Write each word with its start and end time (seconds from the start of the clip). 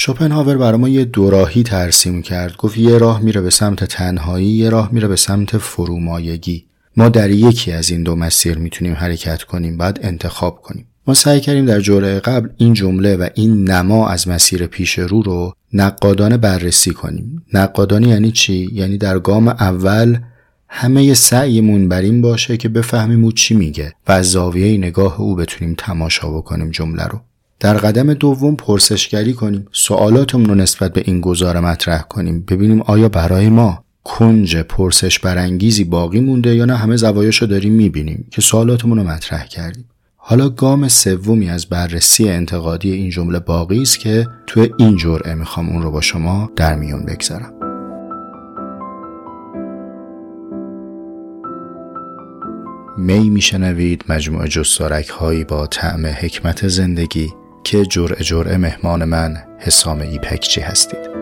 شوپنهاور 0.00 0.56
برای 0.56 0.78
ما 0.78 0.88
یه 0.88 1.04
دوراهی 1.04 1.62
ترسیم 1.62 2.22
کرد. 2.22 2.56
گفت 2.56 2.78
یه 2.78 2.98
راه 2.98 3.20
میره 3.20 3.40
به 3.40 3.50
سمت 3.50 3.84
تنهایی 3.84 4.46
یه 4.46 4.70
راه 4.70 4.92
میره 4.92 5.08
به 5.08 5.16
سمت 5.16 5.58
فرومایگی. 5.58 6.66
ما 6.96 7.08
در 7.08 7.30
یکی 7.30 7.72
از 7.72 7.90
این 7.90 8.02
دو 8.02 8.16
مسیر 8.16 8.58
می‌تونیم 8.58 8.94
حرکت 8.94 9.42
کنیم 9.42 9.76
بعد 9.76 10.00
انتخاب 10.02 10.60
کنیم. 10.62 10.86
ما 11.06 11.14
سعی 11.14 11.40
کردیم 11.40 11.66
در 11.66 11.80
جوره 11.80 12.20
قبل 12.20 12.48
این 12.56 12.72
جمله 12.72 13.16
و 13.16 13.28
این 13.34 13.70
نما 13.70 14.08
از 14.08 14.28
مسیر 14.28 14.66
پیش 14.66 14.98
رو 14.98 15.22
رو 15.22 15.52
نقادانه 15.72 16.36
بررسی 16.36 16.90
کنیم. 16.90 17.42
نقادانه 17.54 18.08
یعنی 18.08 18.32
چی؟ 18.32 18.68
یعنی 18.72 18.98
در 18.98 19.18
گام 19.18 19.48
اول 19.48 20.18
همه 20.68 21.14
سعیمون 21.14 21.88
بر 21.88 22.00
این 22.00 22.20
باشه 22.20 22.56
که 22.56 22.68
بفهمیم 22.68 23.24
او 23.24 23.32
چی 23.32 23.54
میگه 23.54 23.92
و 24.08 24.12
از 24.12 24.30
زاویه 24.30 24.78
نگاه 24.78 25.20
او 25.20 25.34
بتونیم 25.34 25.74
تماشا 25.78 26.30
بکنیم 26.30 26.70
جمله 26.70 27.04
رو. 27.04 27.20
در 27.60 27.76
قدم 27.76 28.14
دوم 28.14 28.56
پرسشگری 28.56 29.32
کنیم. 29.32 29.66
سوالاتمون 29.72 30.46
رو 30.46 30.54
نسبت 30.54 30.92
به 30.92 31.02
این 31.06 31.20
گزاره 31.20 31.60
مطرح 31.60 32.02
کنیم. 32.02 32.44
ببینیم 32.48 32.82
آیا 32.82 33.08
برای 33.08 33.48
ما 33.48 33.84
کنج 34.04 34.56
پرسش 34.56 35.18
برانگیزی 35.18 35.84
باقی 35.84 36.20
مونده 36.20 36.54
یا 36.54 36.64
نه 36.64 36.76
همه 36.76 36.96
زوایاشو 36.96 37.46
داریم 37.46 37.72
می‌بینیم 37.72 38.26
که 38.30 38.40
سوالاتمون 38.40 38.98
رو 38.98 39.04
مطرح 39.04 39.46
کردیم. 39.46 39.84
حالا 40.16 40.48
گام 40.48 40.88
سومی 40.88 41.50
از 41.50 41.66
بررسی 41.66 42.28
انتقادی 42.28 42.92
این 42.92 43.10
جمله 43.10 43.38
باقی 43.38 43.82
است 43.82 43.98
که 43.98 44.26
توی 44.46 44.70
این 44.78 44.96
جرعه 44.96 45.34
می‌خوام 45.34 45.68
اون 45.68 45.82
رو 45.82 45.90
با 45.90 46.00
شما 46.00 46.50
در 46.56 46.74
میون 46.74 47.04
بگذارم. 47.04 47.52
می 52.98 53.30
میشنوید 53.30 54.04
مجموعه 54.08 54.48
جستارک 54.48 55.08
هایی 55.08 55.44
با 55.44 55.66
طعم 55.66 56.06
حکمت 56.06 56.68
زندگی. 56.68 57.32
که 57.64 57.86
جرعه 57.86 58.24
جرعه 58.24 58.56
مهمان 58.56 59.04
من 59.04 59.36
حسام 59.58 60.00
ایپکچی 60.00 60.60
هستید. 60.60 61.18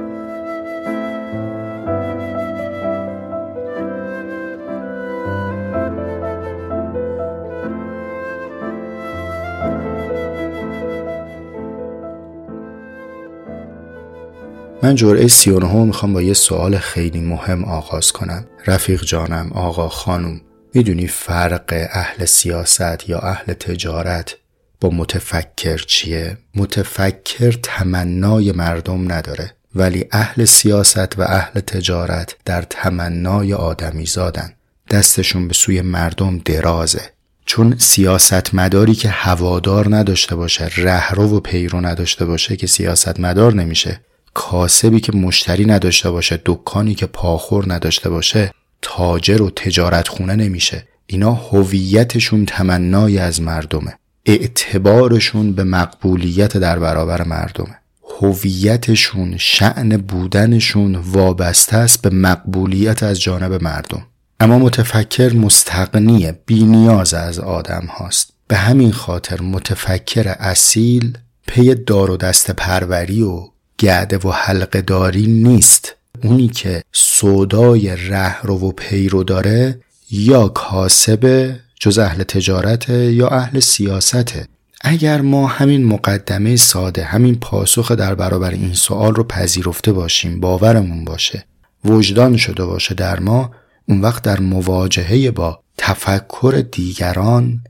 من 14.83 14.95
جرعه 14.95 15.29
سی 15.29 15.51
و 15.51 15.85
می‌خوام 15.85 16.13
با 16.13 16.23
یه 16.23 16.33
سوال 16.33 16.79
خیلی 16.79 17.21
مهم 17.21 17.65
آغاز 17.65 18.13
کنم. 18.13 18.47
رفیق 18.67 19.05
جانم 19.05 19.51
آقا 19.55 19.89
خانم 19.89 20.41
می‌دونی 20.75 21.07
فرق 21.07 21.89
اهل 21.93 22.25
سیاست 22.25 23.09
یا 23.09 23.19
اهل 23.19 23.53
تجارت 23.53 24.37
با 24.81 24.91
متفکر 24.91 25.77
چیه؟ 25.77 26.39
متفکر 26.55 27.59
تمنای 27.63 28.53
مردم 28.53 29.13
نداره 29.13 29.53
ولی 29.75 30.05
اهل 30.13 30.45
سیاست 30.45 31.19
و 31.19 31.23
اهل 31.23 31.61
تجارت 31.61 32.37
در 32.45 32.63
تمنای 32.63 33.55
آدمی 33.55 34.07
زادن 34.07 34.53
دستشون 34.91 35.49
به 35.49 35.55
سوی 35.55 35.81
مردم 35.81 36.39
درازه. 36.39 37.11
چون 37.47 37.75
سیاست 37.79 38.55
مداری 38.55 38.95
که 38.95 39.09
هوادار 39.09 39.97
نداشته 39.97 40.37
باشه 40.37 40.71
رهرو 40.77 41.37
و 41.37 41.41
پیرو 41.41 41.81
نداشته 41.81 42.25
باشه 42.25 42.57
که 42.57 42.67
سیاست 42.67 43.21
مدار 43.21 43.55
نمیشه. 43.55 44.01
کاسبی 44.35 45.01
که 45.01 45.13
مشتری 45.17 45.65
نداشته 45.65 46.11
باشه 46.11 46.41
دکانی 46.45 46.95
که 46.95 47.07
پاخور 47.07 47.75
نداشته 47.75 48.11
باشه 48.11 48.51
تاجر 48.83 49.43
و 49.43 49.51
تجارت 49.51 50.09
خونه 50.09 50.35
نمیشه. 50.35 50.87
اینا 51.07 51.33
هویتشون 51.33 52.47
تمنای 52.47 53.19
از 53.19 53.41
مردمه. 53.41 53.99
اعتبارشون 54.27 55.53
به 55.53 55.65
مقبولیت 55.65 56.57
در 56.57 56.79
برابر 56.79 57.23
مردمه. 57.25 57.79
هویتشون 58.21 59.37
شعن 59.39 59.89
بودنشون 59.89 60.97
وابسته 60.97 61.77
است 61.77 62.03
به 62.03 62.11
مقبولیت 62.11 63.03
از 63.03 63.21
جانب 63.21 63.63
مردم. 63.65 64.07
اما 64.41 64.59
متفکر 64.59 65.33
مستقنیه 65.33 66.39
بینیاز 66.47 67.15
از 67.15 67.39
آدم 67.39 67.89
هاست. 67.99 68.33
به 68.49 68.57
همین 68.57 68.93
خاطر 68.93 69.43
متفکر 69.43 70.29
اصیل 70.39 71.19
پی 71.47 71.75
دار 71.75 72.11
و 72.11 72.17
دست 72.17 72.51
پروری 72.51 73.23
و 73.23 73.49
گعده 73.79 74.19
و 74.19 74.31
حلقه 74.31 74.83
داری 74.83 75.27
نیست. 75.27 75.95
اونی 76.25 76.49
که 76.49 76.83
سودای 76.93 77.97
رهرو 77.97 78.59
و 78.59 78.73
پیرو 78.73 79.25
داره 79.25 79.81
یا 80.11 80.49
کاسب 80.49 81.53
جز 81.81 81.99
اهل 81.99 82.23
تجارت 82.23 82.89
یا 82.89 83.29
اهل 83.29 83.61
سیاسته. 83.61 84.49
اگر 84.81 85.21
ما 85.21 85.47
همین 85.47 85.85
مقدمه 85.85 86.57
ساده 86.57 87.05
همین 87.05 87.35
پاسخ 87.35 87.93
در 87.93 88.15
برابر 88.15 88.51
این 88.51 88.75
سوال 88.75 89.15
رو 89.15 89.25
پذیرفته 89.25 89.93
باشیم 89.93 90.41
باورمون 90.41 91.05
باشه 91.05 91.45
وجدان 91.85 92.37
شده 92.37 92.65
باشه 92.65 92.95
در 92.95 93.21
ما 93.21 93.51
اون 93.89 94.01
وقت 94.01 94.23
در 94.23 94.41
مواجهه 94.41 95.31
با 95.31 95.61
تفکر 95.79 96.65
دیگران 96.73 97.61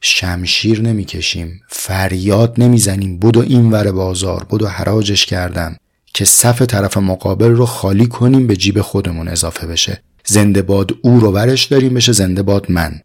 شمشیر 0.00 0.80
نمی‌کشیم 0.80 1.60
فریاد 1.68 2.54
نمی‌زنیم 2.58 3.18
بدو 3.18 3.40
این 3.40 3.70
ور 3.70 3.92
بازار 3.92 4.46
بدو 4.50 4.66
حراجش 4.66 5.26
کردم 5.26 5.76
که 6.14 6.24
صف 6.24 6.62
طرف 6.62 6.96
مقابل 6.96 7.50
رو 7.50 7.66
خالی 7.66 8.06
کنیم 8.06 8.46
به 8.46 8.56
جیب 8.56 8.80
خودمون 8.80 9.28
اضافه 9.28 9.66
بشه. 9.66 10.02
زنده 10.24 10.62
باد 10.62 10.90
او 11.02 11.20
رو 11.20 11.32
ورش 11.32 11.64
داریم 11.64 11.94
بشه 11.94 12.12
زنده 12.12 12.42
باد 12.42 12.70
من. 12.70 13.00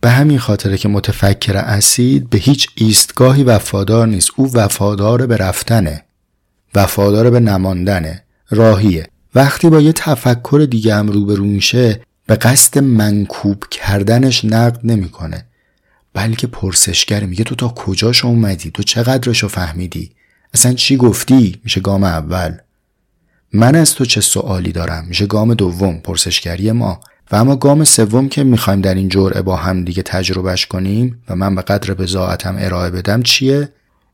به 0.00 0.10
همین 0.10 0.38
خاطره 0.38 0.78
که 0.78 0.88
متفکر 0.88 1.56
اسید 1.56 2.30
به 2.30 2.38
هیچ 2.38 2.68
ایستگاهی 2.74 3.42
وفادار 3.42 4.06
نیست. 4.06 4.30
او 4.36 4.52
وفادار 4.54 5.26
به 5.26 5.36
رفتنه. 5.36 6.04
وفادار 6.74 7.30
به 7.30 7.40
نماندنه. 7.40 8.24
راهیه. 8.50 9.08
وقتی 9.34 9.70
با 9.70 9.80
یه 9.80 9.92
تفکر 9.92 10.66
دیگه 10.70 10.94
هم 10.94 11.08
روبرو 11.08 11.44
میشه 11.44 12.00
به 12.26 12.36
قصد 12.36 12.78
منکوب 12.78 13.64
کردنش 13.70 14.44
نقد 14.44 14.80
نمی‌کنه. 14.84 15.46
بلکه 16.14 16.46
پرسشگر 16.46 17.24
میگه 17.24 17.44
تو 17.44 17.54
تا 17.54 17.68
کجاش 17.68 18.24
اومدی؟ 18.24 18.70
تو 18.70 18.82
چقدرشو 18.82 19.48
فهمیدی؟ 19.48 20.10
اصلا 20.54 20.74
چی 20.74 20.96
گفتی؟ 20.96 21.60
میشه 21.64 21.80
گام 21.80 22.04
اول. 22.04 22.56
من 23.52 23.74
از 23.74 23.94
تو 23.94 24.04
چه 24.04 24.20
سوالی 24.20 24.72
دارم؟ 24.72 25.04
میشه 25.08 25.26
گام 25.26 25.54
دوم. 25.54 26.00
پرسشگری 26.00 26.72
ما. 26.72 27.00
و 27.32 27.36
اما 27.36 27.56
گام 27.56 27.84
سوم 27.84 28.28
که 28.28 28.44
می‌خوایم 28.44 28.80
در 28.80 28.94
این 28.94 29.08
جرعه 29.08 29.42
با 29.42 29.56
هم 29.56 29.84
دیگه 29.84 30.02
تجربهش 30.02 30.66
کنیم 30.66 31.22
و 31.28 31.36
من 31.36 31.54
به 31.54 31.62
قدر 31.62 31.94
بزاعتم 31.94 32.56
ارائه 32.58 32.90
بدم 32.90 33.22
چیه؟ 33.22 33.68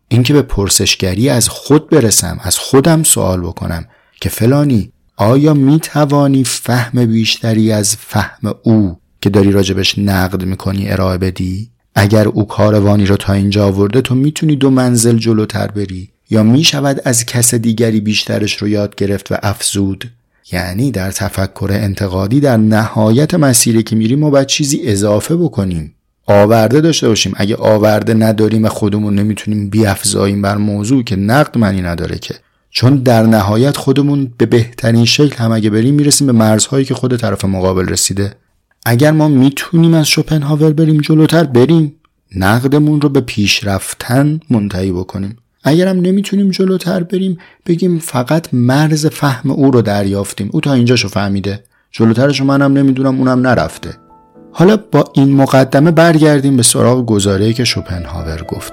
اینکه 0.09 0.33
به 0.33 0.43
پرسشگری 0.43 1.29
از 1.29 1.49
خود 1.49 1.91
برسم 1.91 2.39
از 2.43 2.59
خودم 2.59 3.03
سوال 3.03 3.41
بکنم 3.41 3.87
که 4.21 4.29
فلانی 4.29 4.93
آیا 5.17 5.55
می‌توانی 5.55 6.45
فهم 6.45 7.07
بیشتری 7.07 7.73
از 7.73 7.97
فهم 7.97 8.55
او 8.63 9.01
که 9.21 9.31
داری 9.31 9.53
راجبش 9.53 9.99
نقد 9.99 10.45
می‌کنی 10.45 10.91
ارائه 10.91 11.19
بدی؟ 11.19 11.71
اگر 11.95 12.29
او 12.29 12.47
کاروانی 12.47 13.07
رو 13.07 13.17
تا 13.17 13.33
اینجا 13.33 13.67
آورده 13.67 14.01
تو 14.01 14.15
می‌تونی 14.15 14.57
دو 14.57 14.71
منزل 14.71 15.19
جلوتر 15.19 15.67
بری. 15.67 16.11
یا 16.31 16.43
می 16.43 16.65
شود 16.65 17.01
از 17.05 17.27
کس 17.27 17.55
دیگری 17.55 18.01
بیشترش 18.01 18.57
رو 18.57 18.69
یاد 18.69 18.95
گرفت 18.95 19.33
و 19.33 19.37
افزود؟ 19.43 20.11
یعنی 20.53 20.91
در 20.91 21.11
تفکر 21.11 21.69
انتقادی 21.73 22.41
در 22.41 22.57
نهایت 22.57 23.35
مسیری 23.35 23.83
که 23.83 23.97
میریم 23.97 24.19
ما 24.19 24.31
باید 24.31 24.47
چیزی 24.47 24.81
اضافه 24.85 25.37
بکنیم. 25.37 25.95
آورده 26.27 26.81
داشته 26.81 27.09
باشیم. 27.09 27.33
اگه 27.37 27.57
آورده 27.57 28.15
نداریم 28.15 28.65
و 28.65 28.69
خودمون 28.69 29.15
نمی‌تونیم 29.15 29.71
بیافزاییم 29.71 30.43
بر 30.43 30.57
موضوع 30.57 31.05
که 31.05 31.17
نقد 31.17 31.59
معنی 31.59 31.83
نداره 31.83 32.19
که. 32.19 32.35
چون 32.71 32.97
در 32.97 33.23
نهایت 33.23 33.77
خودمون 33.77 34.33
به 34.39 34.47
بهترین 34.47 35.05
شکل 35.05 35.37
هم 35.37 35.53
اگه 35.53 35.71
بریم 35.71 35.95
می‌رسیم 35.95 36.27
به 36.27 36.33
مرزهایی 36.33 36.85
که 36.85 36.95
خود 36.95 37.17
طرف 37.17 37.45
مقابل 37.45 37.89
رسیده. 37.89 38.35
اگر 38.87 39.11
ما 39.11 39.29
می‌تونیم 39.29 39.95
از 39.95 40.09
شوپنهاور 40.09 40.73
بریم 40.73 41.01
جلوتر 41.01 41.45
بریم. 41.45 41.93
نقدمون 42.37 43.01
رو 43.01 43.09
به 43.09 43.21
پیشرفتن 43.21 44.41
منتهی 44.51 44.93
بکنیم. 44.93 45.37
اگرم 45.69 46.01
نمی‌تونیم 46.01 46.51
جلوتر 46.51 47.03
بریم 47.03 47.39
بگیم 47.67 47.99
فقط 47.99 48.55
مرز 48.55 49.07
فهم 49.07 49.51
او 49.51 49.71
رو 49.71 49.83
دریافتیم. 49.83 50.51
او 50.53 50.61
تا 50.61 50.73
اینجاشو 50.73 51.09
فهمیده. 51.09 51.65
جلوترشو 51.91 52.45
منم 52.45 52.73
نمی‌دونم 52.73 53.19
اونم 53.19 53.47
نرفته. 53.47 53.91
حالا 54.53 54.77
با 54.77 55.05
این 55.15 55.37
مقدمه 55.37 55.91
برگردیم 55.91 56.57
به 56.57 56.63
سراغ 56.63 57.07
گزاره‌ای 57.07 57.53
که 57.53 57.65
شوپنهاور 57.65 58.43
گفت. 58.43 58.73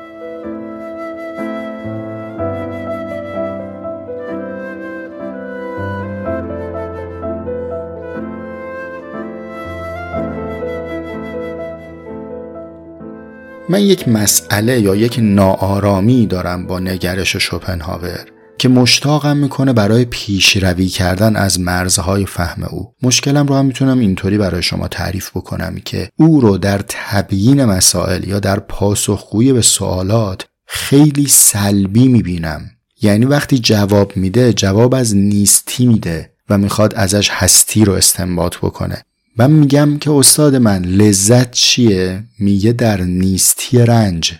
من 13.69 13.81
یک 13.81 14.07
مسئله 14.07 14.79
یا 14.79 14.95
یک 14.95 15.19
ناآرامی 15.21 16.27
دارم 16.27 16.67
با 16.67 16.79
نگرش 16.79 17.37
شوپنهاور 17.37 18.25
که 18.57 18.69
مشتاقم 18.69 19.37
می‌کنه 19.37 19.73
برای 19.73 20.05
پیشروی 20.05 20.87
کردن 20.87 21.35
از 21.35 21.59
مرزهای 21.59 22.25
فهم 22.25 22.63
او. 22.63 22.93
مشکلم 23.01 23.47
رو 23.47 23.55
هم 23.55 23.65
می‌تونم 23.65 23.99
اینطوری 23.99 24.37
برای 24.37 24.63
شما 24.63 24.87
تعریف 24.87 25.29
بکنم 25.29 25.75
که 25.85 26.09
او 26.15 26.41
رو 26.41 26.57
در 26.57 26.81
تبیین 26.87 27.65
مسائل 27.65 28.27
یا 28.27 28.39
در 28.39 28.59
پاسخگویی 28.59 29.53
به 29.53 29.61
سوالات 29.61 30.45
خیلی 30.67 31.27
سلبی 31.27 32.07
می‌بینم. 32.07 32.61
یعنی 33.01 33.25
وقتی 33.25 33.59
جواب 33.59 34.17
میده 34.17 34.53
جواب 34.53 34.95
از 34.95 35.15
نیستی 35.15 35.85
میده 35.85 36.31
و 36.49 36.57
می‌خواد 36.57 36.93
ازش 36.95 37.29
هستی 37.31 37.85
رو 37.85 37.93
استنباط 37.93 38.57
بکنه. 38.57 39.03
من 39.37 39.51
میگم 39.51 39.97
که 39.97 40.11
استاد 40.11 40.55
من 40.55 40.81
لذت 40.81 41.51
چیه؟ 41.51 42.23
میگه 42.39 42.71
در 42.71 43.01
نیستی 43.01 43.77
رنج. 43.77 44.33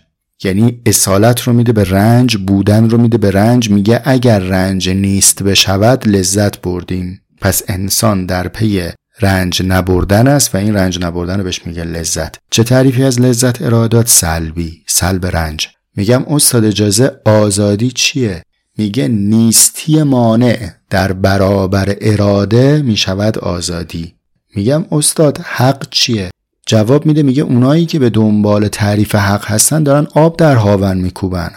یعنی 0.43 0.81
اصالت 0.85 1.41
رو 1.41 1.53
میده 1.53 1.71
به 1.71 1.83
رنج 1.83 2.37
بودن 2.37 2.89
رو 2.89 2.97
میده 2.97 3.17
به 3.17 3.31
رنج. 3.31 3.69
میگه 3.69 4.01
اگر 4.05 4.39
رنج 4.39 4.89
نیست 4.89 5.43
بشود 5.43 6.07
لذت 6.07 6.61
بردیم. 6.61 7.21
پس 7.41 7.61
انسان 7.67 8.25
در 8.25 8.47
پی 8.47 8.81
رنج 9.21 9.61
نبردن 9.67 10.27
است 10.27 10.55
و 10.55 10.57
این 10.57 10.75
رنج 10.75 10.99
نبردن 10.99 11.37
رو 11.37 11.43
بهش 11.43 11.65
میگه 11.65 11.83
لذت. 11.83 12.35
چه 12.51 12.63
تعریفی 12.63 13.03
از 13.03 13.21
لذت؟ 13.21 13.61
ارادات 13.61 14.07
سلبی 14.07 14.83
سلب 14.87 15.25
رنج. 15.25 15.67
میگم 15.95 16.23
استاد 16.27 16.65
اجازه 16.65 17.11
آزادی 17.25 17.91
چیه؟ 17.91 18.43
میگه 18.77 19.07
نیستی 19.07 20.03
مانع 20.03 20.69
در 20.89 21.13
برابر 21.13 21.95
اراده 22.01 22.81
می‌شود 22.81 23.37
آزادی. 23.37 24.13
میگم 24.55 24.85
استاد 24.91 25.37
حق 25.37 25.87
چیه؟ 25.91 26.29
جواب 26.65 27.05
میده 27.05 27.23
میگه 27.23 27.43
اونایی 27.43 27.85
که 27.85 27.99
به 27.99 28.09
دنبال 28.09 28.67
تعریف 28.67 29.15
حق 29.15 29.45
هستن 29.45 29.83
دارن 29.83 30.07
آب 30.13 30.37
در 30.37 30.55
هاون 30.55 30.97
میکوبن. 30.97 31.51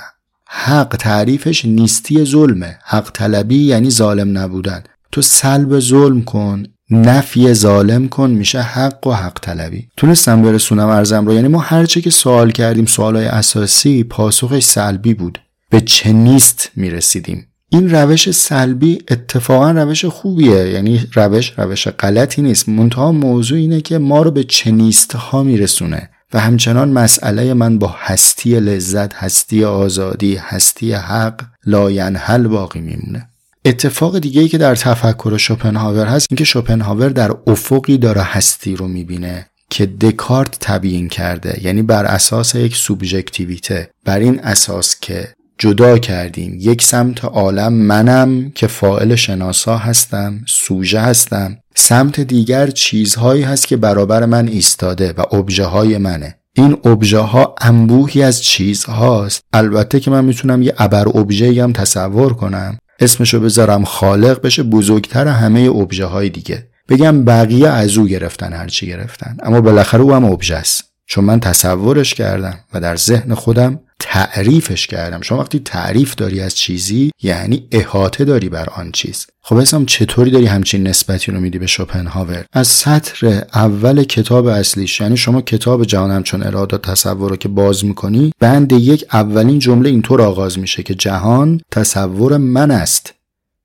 حق 0.47 0.97
تعریفش 0.99 1.65
نیستی 1.65 2.25
ظلمه. 2.25 2.79
حق 2.85 3.11
طلبی 3.11 3.59
یعنی 3.59 3.91
ظالم 3.91 4.39
نبودن. 4.39 4.85
تو 5.13 5.23
سلب 5.23 5.79
ظلم 5.81 6.23
کن 6.23 6.63
نفی 6.91 7.55
ظالم 7.55 8.09
کن 8.09 8.31
میشه 8.31 8.61
حق 8.61 9.07
و 9.07 9.13
حق 9.13 9.39
طلبی. 9.41 9.89
تونستم 9.97 10.43
برسونم 10.43 10.89
ارزم 10.89 11.27
رو. 11.27 11.35
یعنی 11.35 11.49
ما 11.49 11.59
هرچه 11.59 12.01
که 12.01 12.11
سوال 12.11 12.51
کردیم 12.51 12.87
سوالای 12.87 13.27
اساسی 13.27 14.05
پاسخش 14.05 14.65
سلبی 14.65 15.15
بود. 15.15 15.41
به 15.71 15.81
چه 15.81 16.13
نیست 16.13 16.71
می‌رسیدیم؟ 16.77 17.47
این 17.69 17.91
روش 17.91 18.31
سلبی 18.31 18.99
اتفاقا 19.11 19.71
روش 19.71 20.05
خوبیه. 20.05 20.69
یعنی 20.69 21.07
روش 21.15 21.53
روش 21.57 21.89
غلطی 21.89 22.43
نیست. 22.43 22.69
منتها 22.69 23.13
موضوع 23.13 23.59
اینه 23.59 23.81
که 23.81 23.99
ما 23.99 24.23
رو 24.23 24.31
به 24.31 24.45
چنیست 24.45 25.13
ها 25.13 25.43
میرسونه. 25.43 26.11
و 26.33 26.41
همچنان 26.41 26.89
مسئله 26.89 27.55
من 27.55 27.79
با 27.79 27.95
هستی 27.99 28.61
لذت 28.61 29.15
هستی 29.15 29.65
آزادی 29.65 30.37
هستی 30.37 30.93
حق 30.93 31.41
لاینحل 31.67 32.47
باقی 32.47 32.81
میمونه. 32.81 33.29
اتفاق 33.65 34.19
دیگه 34.19 34.41
ای 34.41 34.49
که 34.49 34.59
در 34.59 34.75
تفکر 34.75 35.37
شوپنهاور 35.37 36.07
هست 36.07 36.27
اینکه 36.31 36.45
شوپنهاور 36.45 37.09
در 37.09 37.31
افقی 37.47 37.99
داره 37.99 38.23
هستی 38.23 38.77
رو 38.77 38.89
می‌بینه 38.89 39.47
که 39.71 39.87
دکارت 39.87 40.57
تبیین 40.61 41.09
کرده. 41.09 41.61
یعنی 41.63 41.83
بر 41.83 42.05
اساس 42.05 42.55
یک 42.55 42.77
سوبژکتیویته. 42.77 43.91
بر 44.05 44.19
این 44.19 44.41
اساس 44.41 45.01
که 45.01 45.29
جدا 45.59 45.99
کردیم. 45.99 46.57
یک 46.61 46.83
سمت 46.83 47.25
عالم 47.25 47.73
منم 47.73 48.51
که 48.55 48.67
فاعل 48.67 49.15
شناسا 49.15 49.77
هستم 49.77 50.41
سوژه 50.49 51.01
هستم. 51.01 51.57
سمت 51.75 52.21
دیگر 52.21 52.67
چیزهایی 52.67 53.43
هست 53.43 53.67
که 53.67 53.77
برابر 53.77 54.25
من 54.25 54.49
ایستاده 54.49 55.13
و 55.13 55.37
ابژه 55.37 55.65
های 55.65 55.99
منه. 55.99 56.35
این 56.55 56.77
ابژه 56.85 57.19
ها 57.19 57.55
انبوهی 57.61 58.23
از 58.23 58.43
چیزهاست. 58.43 59.43
البته 59.53 60.01
که 60.01 60.11
من 60.11 60.25
می‌تونم 60.25 60.63
یه 60.63 60.75
ابر 60.79 61.09
ابژه 61.09 61.63
هم 61.63 61.73
تصور 61.73 62.35
کنم. 62.35 62.79
اسمشو 63.01 63.41
بذارم 63.41 63.85
خالق 63.85 64.43
بشه 64.43 64.63
بزرگتر 64.63 65.29
همه 65.29 65.61
ابژه 65.61 66.05
های 66.05 66.29
دیگه. 66.29 66.69
بگم 66.89 67.25
بقیه 67.25 67.69
از 67.69 67.97
او 67.97 68.07
گرفتن 68.07 68.53
هرچی 68.53 68.87
گرفتن. 68.87 69.37
اما 69.43 69.61
بالاخره 69.61 70.01
او 70.01 70.15
هم 70.15 70.25
ابژه 70.25 70.57
است 70.57 70.96
چون 71.07 71.25
من 71.25 71.41
تصورش 71.41 72.15
کردم 72.15 72.59
و 72.75 72.81
در 72.81 72.97
ذهن 72.97 73.35
خودم 73.35 73.81
تعریفش 74.01 74.87
کردم. 74.87 75.21
شما 75.21 75.39
وقتی 75.39 75.59
تعریف 75.59 76.15
داری 76.15 76.41
از 76.41 76.55
چیزی 76.55 77.11
یعنی 77.23 77.69
احاطه 77.73 78.25
داری 78.25 78.49
بر 78.49 78.69
آن 78.71 78.93
چیز. 78.93 79.27
خب 79.43 79.57
اسم 79.57 79.85
چطوری 79.85 80.31
داری 80.31 80.47
همچین 80.47 80.87
نسبتی 80.87 81.33
رو 81.33 81.41
میدی 81.41 81.59
به 81.59 81.67
شوپنهاور؟ 81.67 82.45
از 82.53 82.69
سطر 82.69 83.43
اول 83.55 84.05
کتاب 84.05 84.47
اصلیش 84.47 85.01
یعنی 85.01 85.17
شما 85.17 85.41
کتاب 85.41 85.85
جهان 85.85 86.23
چون 86.23 86.43
اراده 86.43 86.79
تصور 86.79 87.31
رو 87.31 87.37
که 87.37 87.49
باز 87.49 87.85
می‌کنی 87.85 88.33
بند 88.41 88.73
یک 88.73 89.05
اولین 89.13 89.59
جمله 89.59 89.89
اینطور 89.89 90.23
آغاز 90.23 90.59
میشه 90.59 90.83
که 90.83 90.95
جهان 90.95 91.61
تصور 91.71 92.37
من 92.37 92.71
است. 92.71 93.13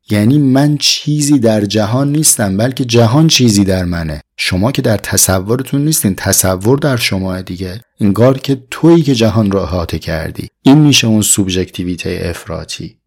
یعنی 0.10 0.38
من 0.38 0.78
چیزی 0.78 1.40
در 1.40 1.66
جهان 1.66 2.12
نیستم 2.12 2.58
بلکه 2.58 2.86
جهان 2.86 3.28
چیزی 3.28 3.64
در 3.64 3.86
منه. 3.86 4.22
شما 4.44 4.72
که 4.72 4.82
در 4.82 4.98
تصورتون 4.98 5.86
نیستین 5.86 6.16
تصور 6.16 6.78
در 6.78 6.98
شما 6.98 7.42
دیگه. 7.42 7.82
انگار 8.00 8.38
که 8.38 8.64
تویی 8.72 9.04
که 9.04 9.16
جهان 9.16 9.52
را 9.52 9.64
احاطه 9.64 10.00
کردی. 10.00 10.48
این 10.62 10.78
میشه 10.78 11.08
اون 11.08 11.22
سوبژکتیویته 11.22 12.22
افراطی. 12.24 12.98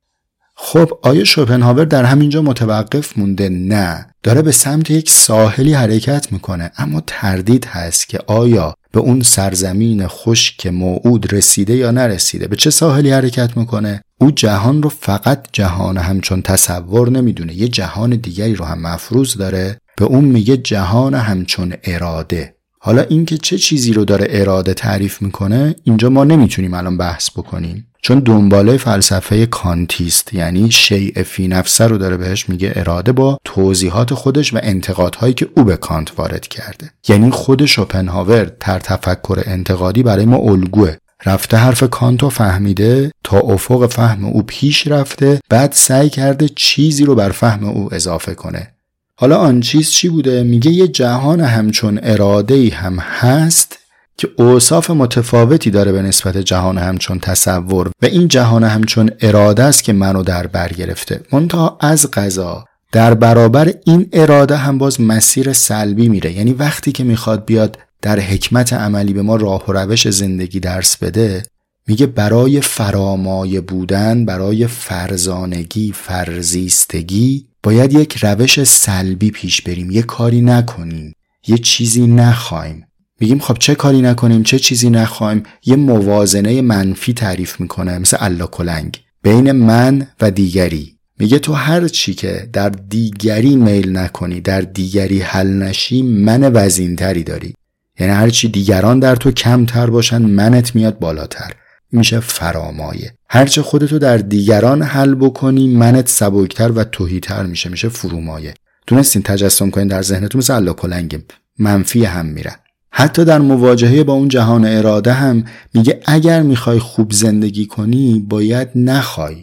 خب 0.56 0.98
آیا 1.02 1.24
شوپنهاور 1.24 1.84
در 1.84 2.04
همینجا 2.04 2.42
متوقف 2.42 3.18
مونده؟ 3.18 3.48
نه. 3.48 4.06
داره 4.22 4.42
به 4.42 4.52
سمت 4.52 4.90
یک 4.90 5.10
ساحلی 5.10 5.72
حرکت 5.72 6.32
می‌کنه. 6.32 6.70
اما 6.78 7.02
تردید 7.06 7.64
هست 7.64 8.08
که 8.08 8.18
آیا 8.26 8.74
به 8.92 9.00
اون 9.00 9.22
سرزمین 9.22 10.06
خشک 10.06 10.66
موعود 10.66 11.34
رسیده 11.34 11.76
یا 11.76 11.90
نرسیده؟ 11.90 12.46
به 12.46 12.56
چه 12.56 12.70
ساحلی 12.70 13.10
حرکت 13.10 13.56
می‌کنه؟ 13.56 14.02
او 14.20 14.30
جهان 14.30 14.82
رو 14.82 14.88
فقط 14.88 15.46
جهان 15.52 15.96
همچون 15.96 16.42
تصور 16.42 17.10
نمی‌دونه. 17.10 17.54
یه 17.54 17.68
جهان 17.68 18.10
دیگری 18.10 18.54
رو 18.54 18.64
هم 18.64 18.80
مفروض 18.82 19.36
داره. 19.36 19.78
به 19.96 20.04
اون 20.04 20.24
میگه 20.24 20.56
جهان 20.56 21.14
همچون 21.14 21.74
اراده. 21.84 22.54
حالا 22.78 23.02
اینکه 23.02 23.38
چه 23.38 23.58
چیزی 23.58 23.92
رو 23.92 24.04
داره 24.04 24.26
اراده 24.30 24.74
تعریف 24.74 25.22
می‌کنه 25.22 25.74
اینجا 25.84 26.10
ما 26.10 26.24
نمی‌تونیم 26.24 26.74
الان 26.74 26.96
بحث 26.96 27.30
بکنیم. 27.30 27.86
چون 28.02 28.18
دنباله 28.18 28.76
فلسفه 28.76 29.46
کانتیست 29.46 30.34
یعنی 30.34 30.70
شیء 30.70 31.22
فی 31.22 31.48
نفسه 31.48 31.86
رو 31.86 31.98
داره 31.98 32.16
بهش 32.16 32.48
میگه 32.48 32.72
اراده 32.74 33.12
با 33.12 33.38
توضیحات 33.44 34.14
خودش 34.14 34.54
و 34.54 34.58
انتقادهایی 34.62 35.34
که 35.34 35.48
او 35.56 35.64
به 35.64 35.76
کانت 35.76 36.18
وارد 36.18 36.48
کرده. 36.48 36.90
یعنی 37.08 37.30
خود 37.30 37.64
شوپنهاور 37.64 38.44
در 38.60 38.78
تفکر 38.78 39.42
انتقادی 39.46 40.02
برای 40.02 40.24
ما 40.24 40.36
الگوه. 40.36 40.96
رفته 41.26 41.56
حرف 41.56 41.82
کانتو 41.82 42.30
فهمیده 42.30 43.10
تا 43.24 43.38
افق 43.38 43.86
فهم 43.86 44.24
او 44.24 44.42
پیش 44.42 44.86
رفته 44.86 45.40
بعد 45.48 45.72
سعی 45.72 46.08
کرده 46.08 46.48
چیزی 46.48 47.04
رو 47.04 47.14
بر 47.14 47.30
فهم 47.30 47.64
او 47.64 47.94
اضافه 47.94 48.34
کنه. 48.34 48.73
حالا 49.16 49.36
آن 49.36 49.60
چیز 49.60 49.90
چی 49.90 50.08
بوده؟ 50.08 50.42
میگه 50.42 50.70
یه 50.70 50.88
جهان 50.88 51.40
همچون 51.40 52.00
اراده 52.02 52.54
ای 52.54 52.68
هم 52.68 52.98
هست 52.98 53.78
که 54.16 54.28
اوصاف 54.36 54.90
متفاوتی 54.90 55.70
داره 55.70 55.92
به 55.92 56.02
نسبت 56.02 56.36
جهان 56.36 56.78
همچون 56.78 57.18
تصور 57.18 57.90
و 58.02 58.06
این 58.06 58.28
جهان 58.28 58.64
همچون 58.64 59.10
اراده 59.20 59.62
است 59.62 59.84
که 59.84 59.92
منو 59.92 60.22
در 60.22 60.46
بر 60.46 60.68
گرفته. 60.68 61.20
منتها 61.32 61.78
از 61.80 62.10
قضا 62.10 62.64
در 62.92 63.14
برابر 63.14 63.72
این 63.84 64.08
اراده 64.12 64.56
هم 64.56 64.78
باز 64.78 65.00
مسیر 65.00 65.52
سلبی 65.52 66.08
میره. 66.08 66.32
یعنی 66.32 66.52
وقتی 66.52 66.92
که 66.92 67.04
می‌خواد 67.04 67.44
بیاد 67.44 67.78
در 68.02 68.20
حکمت 68.20 68.72
عملی 68.72 69.12
به 69.12 69.22
ما 69.22 69.36
راه 69.36 69.64
و 69.68 69.72
روش 69.72 70.08
زندگی 70.08 70.60
درس 70.60 70.96
بده 70.96 71.42
میگه 71.86 72.06
برای 72.06 72.60
فرامایه 72.60 73.60
بودن 73.60 74.24
برای 74.24 74.66
فرزانگی 74.66 75.92
فرزیستگی 75.92 77.46
باید 77.64 77.92
یک 77.92 78.16
روش 78.22 78.64
سلبی 78.64 79.30
پیش 79.30 79.62
بریم 79.62 79.90
یه 79.90 80.02
کاری 80.02 80.40
نکنیم 80.40 81.12
یه 81.46 81.58
چیزی 81.58 82.06
نخوایم. 82.06 82.86
میگیم 83.20 83.38
خب 83.38 83.58
چه 83.58 83.74
کاری 83.74 84.02
نکنیم 84.02 84.42
چه 84.42 84.58
چیزی 84.58 84.90
نخوایم؟ 84.90 85.42
یه 85.66 85.76
موازنه 85.76 86.62
منفی 86.62 87.12
تعریف 87.12 87.60
می‌کنه 87.60 87.98
مثل 87.98 88.16
الله 88.20 88.46
کلنگ 88.46 89.00
بین 89.22 89.52
من 89.52 90.06
و 90.20 90.30
دیگری. 90.30 90.98
میگه 91.18 91.38
تو 91.38 91.52
هر 91.52 91.88
چی 91.88 92.14
که 92.14 92.48
در 92.52 92.68
دیگری 92.68 93.56
میل 93.56 93.96
نکنی 93.96 94.40
در 94.40 94.60
دیگری 94.60 95.20
حل 95.20 95.48
نشی 95.48 96.02
من 96.02 96.52
وزینتری 96.54 97.22
داری. 97.22 97.54
یعنی 98.00 98.12
هرچی 98.12 98.48
دیگران 98.48 98.98
در 98.98 99.16
تو 99.16 99.30
کمتر 99.30 99.90
باشن 99.90 100.22
منت 100.22 100.74
میاد 100.74 100.98
بالاتر. 100.98 101.52
میشه 101.94 102.20
فرامایه 102.20 103.14
هرچه 103.28 103.62
خودتو 103.62 103.98
در 103.98 104.16
دیگران 104.16 104.82
حل 104.82 105.14
بکنی 105.14 105.68
منت 105.68 106.08
سبکتر 106.08 106.72
و 106.72 106.84
توهیتر 106.84 107.46
میشه 107.46 107.68
میشه 107.70 107.88
فرومایه. 107.88 108.54
تونستین 108.86 109.22
تجسم 109.22 109.70
کنین 109.70 109.88
در 109.88 110.02
ذهنتون 110.02 110.38
مثل 110.38 110.54
الله 110.54 110.72
کلنگ 110.72 111.22
منفی 111.58 112.04
هم 112.04 112.26
میرن 112.26 112.56
حتی 112.90 113.24
در 113.24 113.38
مواجهه 113.38 114.04
با 114.04 114.12
اون 114.12 114.28
جهان 114.28 114.64
اراده 114.64 115.12
هم 115.12 115.44
میگه 115.74 116.00
اگر 116.06 116.42
می‌خوای 116.42 116.78
خوب 116.78 117.12
زندگی 117.12 117.66
کنی 117.66 118.26
باید 118.28 118.68
نخوای. 118.74 119.42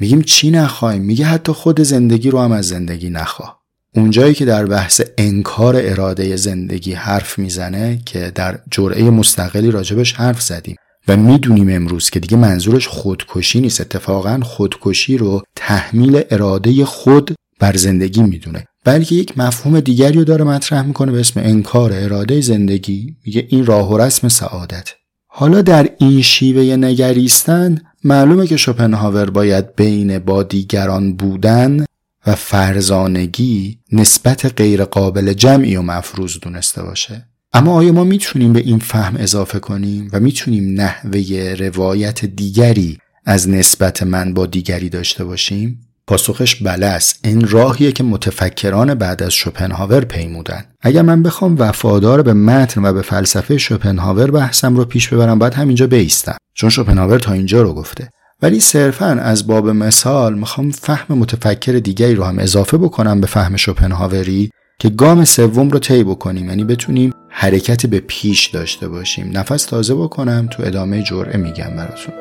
میگیم 0.00 0.22
چی 0.22 0.50
نخوای؟ 0.50 0.98
میگه 0.98 1.24
حتی 1.24 1.52
خود 1.52 1.80
زندگی 1.80 2.30
رو 2.30 2.40
هم 2.40 2.52
از 2.52 2.68
زندگی 2.68 3.10
نخواه 3.10 3.62
اونجایی 3.94 4.34
که 4.34 4.44
در 4.44 4.66
بحث 4.66 5.00
انکار 5.18 5.76
اراده 5.78 6.36
زندگی 6.36 6.92
حرف 6.92 7.38
می‌زنه 7.38 8.00
که 8.06 8.32
در 8.34 8.58
جرعه 8.70 9.10
مستقلی 9.10 9.70
راجبش 9.70 10.12
حرف 10.12 10.42
زدیم. 10.42 10.76
و 11.08 11.16
می‌دونیم 11.16 11.70
امروز 11.70 12.10
که 12.10 12.20
دیگه 12.20 12.36
منظورش 12.36 12.88
خودکشی 12.88 13.60
نیست. 13.60 13.80
اتفاقا 13.80 14.40
خودکشی 14.42 15.16
رو 15.16 15.42
تحمیل 15.56 16.22
اراده 16.30 16.84
خود 16.84 17.34
بر 17.60 17.76
زندگی 17.76 18.22
می‌دونه. 18.22 18.64
بلکه 18.84 19.14
یک 19.14 19.38
مفهوم 19.38 19.80
دیگری 19.80 20.18
رو 20.18 20.24
داره 20.24 20.44
مطرح 20.44 20.82
می‌کنه 20.82 21.12
به 21.12 21.20
اسم 21.20 21.40
انکار 21.40 21.92
اراده 21.92 22.40
زندگی. 22.40 23.16
میگه 23.26 23.46
این 23.48 23.66
راه 23.66 23.92
و 23.92 23.98
رسم 23.98 24.28
سعادت. 24.28 24.88
حالا 25.26 25.62
در 25.62 25.88
این 25.98 26.22
شیوه 26.22 26.76
نگریستن 26.76 27.78
معلومه 28.04 28.46
که 28.46 28.56
شوپنهاور 28.56 29.30
باید 29.30 29.76
بین 29.76 30.18
با 30.18 30.42
دیگران 30.42 31.16
بودن 31.16 31.84
و 32.26 32.34
فرزانگی 32.34 33.78
نسبت 33.92 34.60
غیرقابل 34.60 35.32
جمعی 35.32 35.76
و 35.76 35.82
مفروض 35.82 36.38
دونسته 36.38 36.82
باشه. 36.82 37.26
اما 37.54 37.72
آیا 37.74 37.92
ما 37.92 38.04
می‌تونیم 38.04 38.52
به 38.52 38.60
این 38.60 38.78
فهم 38.78 39.16
اضافه 39.18 39.58
کنیم 39.58 40.08
و 40.12 40.20
می‌تونیم 40.20 40.80
نحوه 40.80 41.56
روایت 41.58 42.24
دیگری 42.24 42.98
از 43.24 43.48
نسبت 43.48 44.02
من 44.02 44.34
با 44.34 44.46
دیگری 44.46 44.88
داشته 44.88 45.24
باشیم؟ 45.24 45.80
پاسخش 46.06 46.62
بله 46.62 46.86
است. 46.86 47.20
این 47.24 47.48
راهیه 47.48 47.92
که 47.92 48.04
متفکران 48.04 48.94
بعد 48.94 49.22
از 49.22 49.32
شوپنهاور 49.32 50.04
پیمودن. 50.04 50.64
اگر 50.80 51.02
من 51.02 51.22
بخوام 51.22 51.56
وفادار 51.58 52.22
به 52.22 52.32
متن 52.32 52.84
و 52.84 52.92
به 52.92 53.02
فلسفه 53.02 53.58
شوپنهاور 53.58 54.30
بحثم 54.30 54.76
رو 54.76 54.84
پیش 54.84 55.08
ببرم 55.08 55.38
باید 55.38 55.54
همینجا 55.54 55.86
بیستم. 55.86 56.36
چون 56.54 56.70
شوپنهاور 56.70 57.18
تا 57.18 57.32
اینجا 57.32 57.62
رو 57.62 57.74
گفته. 57.74 58.08
ولی 58.42 58.60
صرفا 58.60 59.06
از 59.06 59.46
باب 59.46 59.68
مثال 59.68 60.34
می‌خوام 60.34 60.70
فهم 60.70 61.18
متفکر 61.18 61.72
دیگری 61.72 62.14
رو 62.14 62.24
هم 62.24 62.38
اضافه 62.38 62.78
بکنم 62.78 63.20
به 63.20 63.26
فهم 63.26 63.56
شوپنهاوری 63.56 64.50
که 64.78 64.88
گام 64.88 65.24
سوم 65.24 65.70
رو 65.70 65.78
طی 65.78 66.04
بکنیم. 66.04 66.48
یعنی 66.48 66.64
بتونیم 66.64 67.12
حرکت 67.28 67.86
به 67.86 68.00
پیش 68.00 68.46
داشته 68.46 68.88
باشیم. 68.88 69.30
نفس 69.32 69.64
تازه 69.64 69.94
بکنم 69.94 70.48
تو 70.50 70.62
ادامه 70.66 71.02
جرعه 71.02 71.36
میگم 71.36 71.76
براتون. 71.76 72.14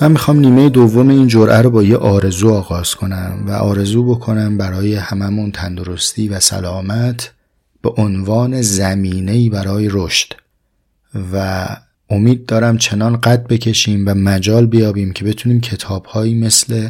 من 0.00 0.12
می‌خوام 0.12 0.38
نیمه 0.40 0.68
دوم 0.68 1.08
این 1.08 1.26
جرعه 1.28 1.62
رو 1.62 1.70
با 1.70 1.82
یه 1.82 1.96
آرزو 1.96 2.50
آغاز 2.50 2.94
کنم 2.94 3.44
و 3.46 3.50
آرزو 3.50 4.14
بکنم 4.14 4.58
برای 4.58 4.94
هممون 4.94 5.52
تندرستی 5.52 6.28
و 6.28 6.40
سلامت 6.40 7.32
به 7.82 7.90
عنوان 7.90 8.62
زمینه‌ای 8.62 9.48
برای 9.48 9.88
رشد. 9.92 10.32
و 11.32 11.66
امید 12.10 12.46
دارم 12.46 12.78
چنان 12.78 13.16
قد 13.16 13.46
بکشیم 13.46 14.04
و 14.06 14.14
مجال 14.14 14.66
بیابیم 14.66 15.12
که 15.12 15.24
بتونیم 15.24 15.60
کتابهایی 15.60 16.34
مثل 16.34 16.88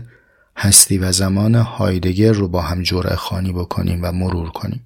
هستی 0.56 0.98
و 0.98 1.12
زمان 1.12 1.54
هایدگر 1.54 2.32
رو 2.32 2.48
با 2.48 2.62
هم 2.62 2.82
جرعه 2.82 3.16
خانی 3.16 3.52
بکنیم 3.52 4.00
و 4.02 4.12
مرور 4.12 4.50
کنیم. 4.50 4.80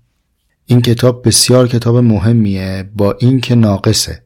این 0.66 0.82
کتاب 0.82 1.28
بسیار 1.28 1.68
کتاب 1.68 1.96
مهمیه 1.96 2.90
با 2.96 3.16
اینکه 3.20 3.54
ناقصه. 3.54 4.22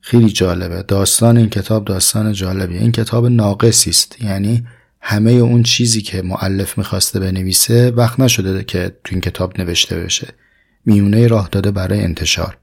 خیلی 0.00 0.28
جالبه. 0.28 0.82
داستان 0.82 1.36
این 1.36 1.48
کتاب 1.48 1.84
داستان 1.84 2.32
جالبیه. 2.32 2.80
این 2.80 2.92
کتاب 2.92 3.26
ناقصی 3.26 3.90
است. 3.90 4.22
یعنی 4.22 4.66
همه 5.00 5.30
اون 5.30 5.62
چیزی 5.62 6.02
که 6.02 6.22
معلف 6.22 6.78
می‌خواسته 6.78 7.20
بنویسه 7.20 7.90
وقت 7.90 8.20
نشده 8.20 8.64
که 8.64 8.96
تو 9.04 9.10
این 9.12 9.20
کتاب 9.20 9.60
نوشته 9.60 10.00
بشه. 10.00 10.28
میونه 10.84 11.26
راه 11.26 11.48
داده 11.52 11.70
برای 11.70 12.00
انتشار. 12.00 12.56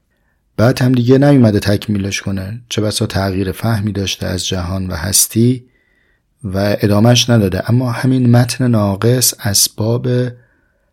بعد 0.56 0.82
هم 0.82 0.92
دیگه 0.92 1.18
نیومده 1.18 1.58
تکمیلش 1.60 2.20
کنه. 2.22 2.60
چه 2.68 2.82
بسا 2.82 3.06
تغییر 3.06 3.52
فهمی 3.52 3.92
داشته 3.92 4.26
از 4.26 4.46
جهان 4.46 4.86
و 4.86 4.94
هستی 4.94 5.64
و 6.44 6.76
ادامش 6.80 7.30
نداده. 7.30 7.70
اما 7.70 7.90
همین 7.90 8.30
متن 8.30 8.70
ناقص 8.70 9.34
اسباب 9.44 10.08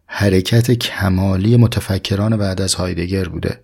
حرکت 0.05 0.71
کمالی 0.71 1.57
متفکران 1.57 2.37
بعد 2.37 2.61
از 2.61 2.73
هایدگر 2.73 3.29
بوده. 3.29 3.59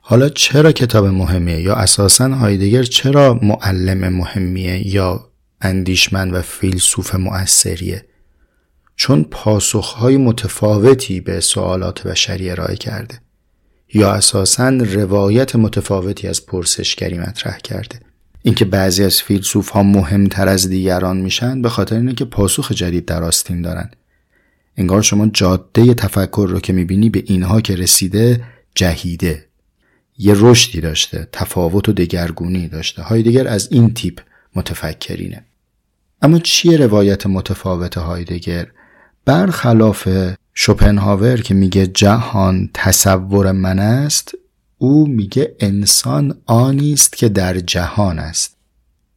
حالا 0.00 0.28
چرا 0.28 0.72
کتاب 0.72 1.06
مهمیه؟ 1.06 1.60
یا 1.60 1.74
اساسا 1.74 2.28
هایدگر 2.28 2.82
چرا 2.82 3.38
معلم 3.42 4.08
مهمیه؟ 4.08 4.94
یا 4.94 5.30
اندیشمند 5.60 6.34
و 6.34 6.42
فیلسوف 6.42 7.14
مؤثریه؟ 7.14 8.04
چون 9.02 9.24
پاسخهای 9.24 10.16
متفاوتی 10.16 11.20
به 11.20 11.40
سوالات 11.40 12.06
بشری 12.06 12.50
ارائه 12.50 12.76
کرده 12.76 13.20
یا 13.94 14.12
اساسا 14.12 14.68
روایت 14.68 15.56
متفاوتی 15.56 16.28
از 16.28 16.46
پرسشگری 16.46 17.18
مطرح 17.18 17.58
کرده. 17.58 18.00
اینکه 18.42 18.64
بعضی 18.64 19.04
از 19.04 19.22
فیلسوف 19.22 19.68
ها 19.68 19.82
مهمتر 19.82 20.48
از 20.48 20.68
دیگران 20.68 21.16
میشن 21.16 21.62
به 21.62 21.68
خاطر 21.68 21.96
اینه 21.96 22.14
که 22.14 22.24
پاسخ 22.24 22.72
جدید 22.72 23.04
در 23.04 23.22
آستین 23.22 23.62
دارن. 23.62 23.90
انگار 24.76 25.02
شما 25.02 25.26
جاده 25.26 25.94
تفکر 25.94 26.46
رو 26.50 26.60
که 26.60 26.72
می‌بینی 26.72 27.10
به 27.10 27.22
اینها 27.26 27.60
که 27.60 27.76
رسیده 27.76 28.44
جهیده. 28.74 29.46
یه 30.18 30.34
رشدی 30.36 30.80
داشته 30.80 31.28
تفاوت 31.32 31.88
و 31.88 31.92
دگرگونی 31.92 32.68
داشته. 32.68 33.02
هایدگر 33.02 33.48
از 33.48 33.68
این 33.72 33.94
تیپ 33.94 34.20
متفکرینه. 34.56 35.44
اما 36.22 36.38
چیه 36.38 36.76
روایت 36.76 37.26
متفاوت 37.26 37.98
هایدگر 37.98 38.66
برخلاف 39.24 40.08
شوپنهاور 40.54 41.40
که 41.40 41.54
میگه 41.54 41.86
جهان 41.86 42.70
تصور 42.74 43.52
من 43.52 43.78
است 43.78 44.34
او 44.78 45.06
میگه 45.06 45.54
انسان 45.60 46.38
آنی 46.46 46.92
است 46.92 47.16
که 47.16 47.28
در 47.28 47.60
جهان 47.60 48.18
است. 48.18 48.56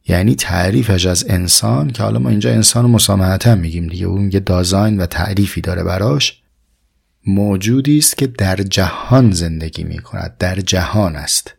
یعنی 0.08 0.34
تعریفش 0.34 1.06
از 1.06 1.24
انسان 1.28 1.90
که 1.90 2.02
حالا 2.02 2.18
ما 2.18 2.28
اینجا 2.28 2.50
انسان 2.50 2.90
مسامحتا 2.90 3.54
میگیم 3.54 3.86
دیگه 3.86 4.06
او 4.06 4.18
میگه 4.18 4.40
دازاین 4.40 5.00
و 5.00 5.06
تعریفی 5.06 5.60
داره 5.60 5.82
براش 5.82 6.42
موجودی 7.26 7.98
است 7.98 8.18
که 8.18 8.26
در 8.26 8.56
جهان 8.56 9.30
زندگی 9.30 9.84
می 9.84 9.98
کند 9.98 10.36
در 10.38 10.60
جهان 10.60 11.16
است. 11.16 11.54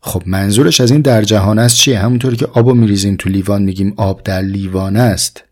خب 0.00 0.22
منظورش 0.26 0.80
از 0.80 0.90
این 0.90 1.00
در 1.00 1.22
جهان 1.22 1.58
است 1.58 1.76
چیه؟ 1.76 1.98
همونطور 1.98 2.34
که 2.34 2.46
آبو 2.46 2.74
میریزیم 2.74 3.16
تو 3.16 3.28
لیوان 3.28 3.62
میگیم 3.62 3.94
آب 3.96 4.22
در 4.22 4.42
لیوان 4.42 4.96
است. 4.96 5.44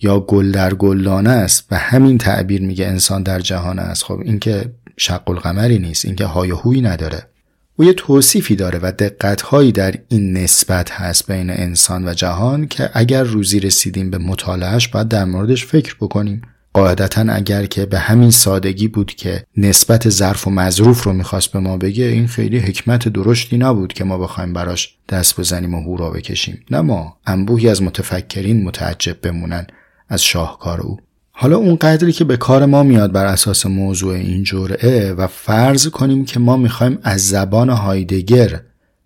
یا 0.00 0.20
گل 0.20 0.52
در 0.52 0.74
گلدانه 0.74 1.30
است 1.30 1.66
و 1.70 1.76
همین 1.76 2.18
تعبیر 2.18 2.62
میگه 2.62 2.86
انسان 2.86 3.22
در 3.22 3.40
جهان 3.40 3.78
است. 3.78 4.04
خب 4.04 4.20
این 4.24 4.38
که 4.38 4.72
شق 4.96 5.30
القمری 5.30 5.78
نیست 5.78 6.04
این 6.04 6.16
که 6.16 6.24
های 6.24 6.50
هوی 6.50 6.80
نداره. 6.80 7.26
او 7.76 7.84
یه 7.84 7.92
توصیفی 7.92 8.56
داره 8.56 8.78
و 8.82 8.92
دقتهایی 8.92 9.72
در 9.72 9.94
این 10.08 10.36
نسبت 10.36 10.90
هست 10.90 11.32
بین 11.32 11.50
انسان 11.50 12.08
و 12.08 12.14
جهان 12.14 12.66
که 12.66 12.90
اگر 12.94 13.22
روزی 13.22 13.60
رسیدیم 13.60 14.10
به 14.10 14.18
مطالعهش 14.18 14.88
باید 14.88 15.08
در 15.08 15.24
موردش 15.24 15.66
فکر 15.66 15.96
بکنیم. 16.00 16.42
قاعدتا 16.72 17.20
اگر 17.20 17.66
که 17.66 17.86
به 17.86 17.98
همین 17.98 18.30
سادگی 18.30 18.88
بود 18.88 19.14
که 19.14 19.44
نسبت 19.56 20.08
ظرف 20.08 20.46
و 20.46 20.50
مظروف 20.50 21.02
رو 21.02 21.12
می‌خواست 21.12 21.52
به 21.52 21.58
ما 21.58 21.76
بگه 21.76 22.04
این 22.04 22.26
خیلی 22.26 22.58
حکمت 22.58 23.08
درشتی 23.08 23.58
نبود 23.58 23.92
که 23.92 24.04
ما 24.04 24.18
بخوایم 24.18 24.52
براش 24.52 24.94
دست 25.08 25.40
بزنیم 25.40 25.74
و 25.74 25.82
هورا 25.82 26.10
بکشیم. 26.10 26.64
نه 26.70 26.80
ما 26.80 27.16
انبوهی 27.26 27.68
از 27.68 27.82
متفکرین 27.82 28.64
متعجب 28.64 29.20
بمونن. 29.22 29.66
از 30.08 30.22
شاهکار 30.22 30.80
او. 30.80 30.96
حالا 31.30 31.56
اون 31.56 31.76
قدری 31.76 32.12
که 32.12 32.24
به 32.24 32.36
کار 32.36 32.66
ما 32.66 32.82
میاد 32.82 33.12
بر 33.12 33.24
اساس 33.24 33.66
موضوع 33.66 34.14
این 34.14 34.42
جرعه 34.42 35.12
و 35.12 35.26
فرض 35.26 35.88
کنیم 35.88 36.24
که 36.24 36.40
ما 36.40 36.56
می‌خوایم 36.56 36.98
از 37.02 37.28
زبان 37.28 37.70
هایدگر 37.70 38.60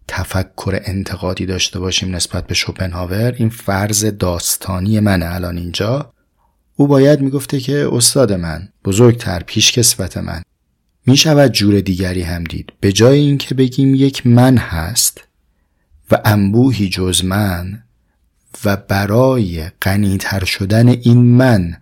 تفکر 0.08 0.80
انتقادی 0.84 1.46
داشته 1.46 1.78
باشیم 1.78 2.14
نسبت 2.14 2.46
به 2.46 2.54
شوپنهاور 2.54 3.34
این 3.36 3.48
فرض 3.48 4.04
داستانی 4.04 5.00
منه 5.00 5.34
الان 5.34 5.58
اینجا. 5.58 6.12
او 6.76 6.86
باید 6.86 7.20
می‌گفته 7.20 7.60
که 7.60 7.88
استاد 7.92 8.32
من 8.32 8.68
بزرگتر 8.84 9.42
پیشکسوت 9.42 10.16
من 10.16 10.42
می 11.06 11.16
شود 11.16 11.52
جور 11.52 11.80
دیگری 11.80 12.22
هم 12.22 12.44
دید. 12.44 12.72
به 12.80 12.92
جای 12.92 13.18
اینکه 13.18 13.54
بگیم 13.54 13.94
یک 13.94 14.26
من 14.26 14.56
هست 14.56 15.20
و 16.10 16.18
انبوهی 16.24 16.88
جز 16.88 17.24
من 17.24 17.82
و 18.64 18.76
برای 18.76 19.64
غنیتر 19.82 20.44
شدن 20.44 20.88
این 20.88 21.18
من 21.18 21.76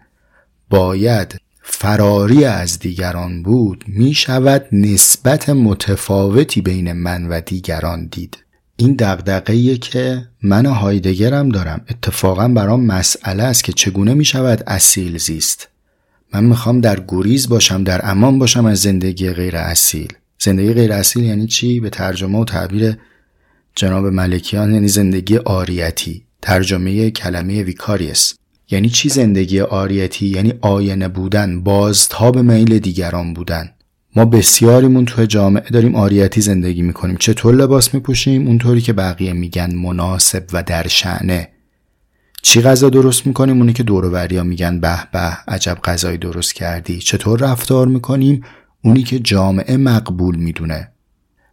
باید 0.70 1.40
فراری 1.62 2.44
از 2.44 2.78
دیگران 2.78 3.42
بود 3.42 3.84
می 3.86 4.14
شود 4.14 4.66
نسبت 4.72 5.48
متفاوتی 5.48 6.60
بین 6.60 6.92
من 6.92 7.28
و 7.28 7.40
دیگران 7.40 8.06
دید. 8.06 8.38
این 8.76 8.92
دقدقه 8.92 9.76
که 9.76 10.28
من 10.42 10.66
هایدگرم 10.66 11.48
دارم 11.48 11.80
اتفاقا 11.90 12.48
برام 12.48 12.84
مسئله 12.84 13.42
است 13.42 13.64
که 13.64 13.72
چگونه 13.72 14.14
می 14.14 14.24
شود 14.24 14.62
اصیل 14.66 15.18
زیست. 15.18 15.68
من 16.34 16.44
می‌خوام 16.44 16.80
در 16.80 17.04
گریز 17.08 17.48
باشم 17.48 17.84
در 17.84 18.10
امان 18.10 18.38
باشم 18.38 18.66
از 18.66 18.78
زندگی 18.78 19.32
غیر 19.32 19.56
اصیل. 19.56 20.12
زندگی 20.38 20.72
غیر 20.72 20.92
اصیل 20.92 21.24
یعنی 21.24 21.46
چی؟ 21.46 21.80
به 21.80 21.90
ترجمه 21.90 22.38
و 22.38 22.44
تعبیر 22.44 22.96
جناب 23.74 24.06
ملکیان 24.06 24.74
یعنی 24.74 24.88
زندگی 24.88 25.36
عاریتی 25.36 26.27
ترجمه 26.42 27.10
کلمه 27.10 27.62
vicarious 27.62 28.34
یعنی 28.70 28.88
چی 28.88 29.08
زندگی 29.08 29.60
عاریتی 29.60 30.26
یعنی 30.26 30.54
آینه 30.60 31.08
بودن 31.08 31.62
بازتاب 31.62 32.38
میل 32.38 32.78
دیگران 32.78 33.34
بودن. 33.34 33.70
ما 34.16 34.24
بسیاریمون 34.24 35.04
تو 35.04 35.24
جامعه 35.24 35.70
داریم 35.70 35.94
عاریتی 35.94 36.40
زندگی 36.40 36.82
می‌کنیم. 36.82 37.16
چطور 37.16 37.54
لباس 37.54 37.94
میپوشیم؟ 37.94 38.46
اونطوری 38.46 38.80
که 38.80 38.92
بقیه 38.92 39.32
میگن 39.32 39.74
مناسب 39.74 40.44
و 40.52 40.62
در 40.62 40.88
شأنه 40.88 41.48
چی 42.42 42.60
غذا 42.60 42.90
درست 42.90 43.26
می‌کنیم؟ 43.26 43.58
اونی 43.58 43.72
که 43.72 43.82
دوروریا 43.82 44.42
میگن 44.42 44.80
به 44.80 44.98
به 45.12 45.18
عجب 45.48 45.78
غذایی 45.84 46.18
درست 46.18 46.54
کردی. 46.54 46.98
چطور 46.98 47.40
رفتار 47.40 47.88
می‌کنیم؟ 47.88 48.44
اونی 48.84 49.02
که 49.02 49.18
جامعه 49.18 49.76
مقبول 49.76 50.36
می‌دونه. 50.36 50.92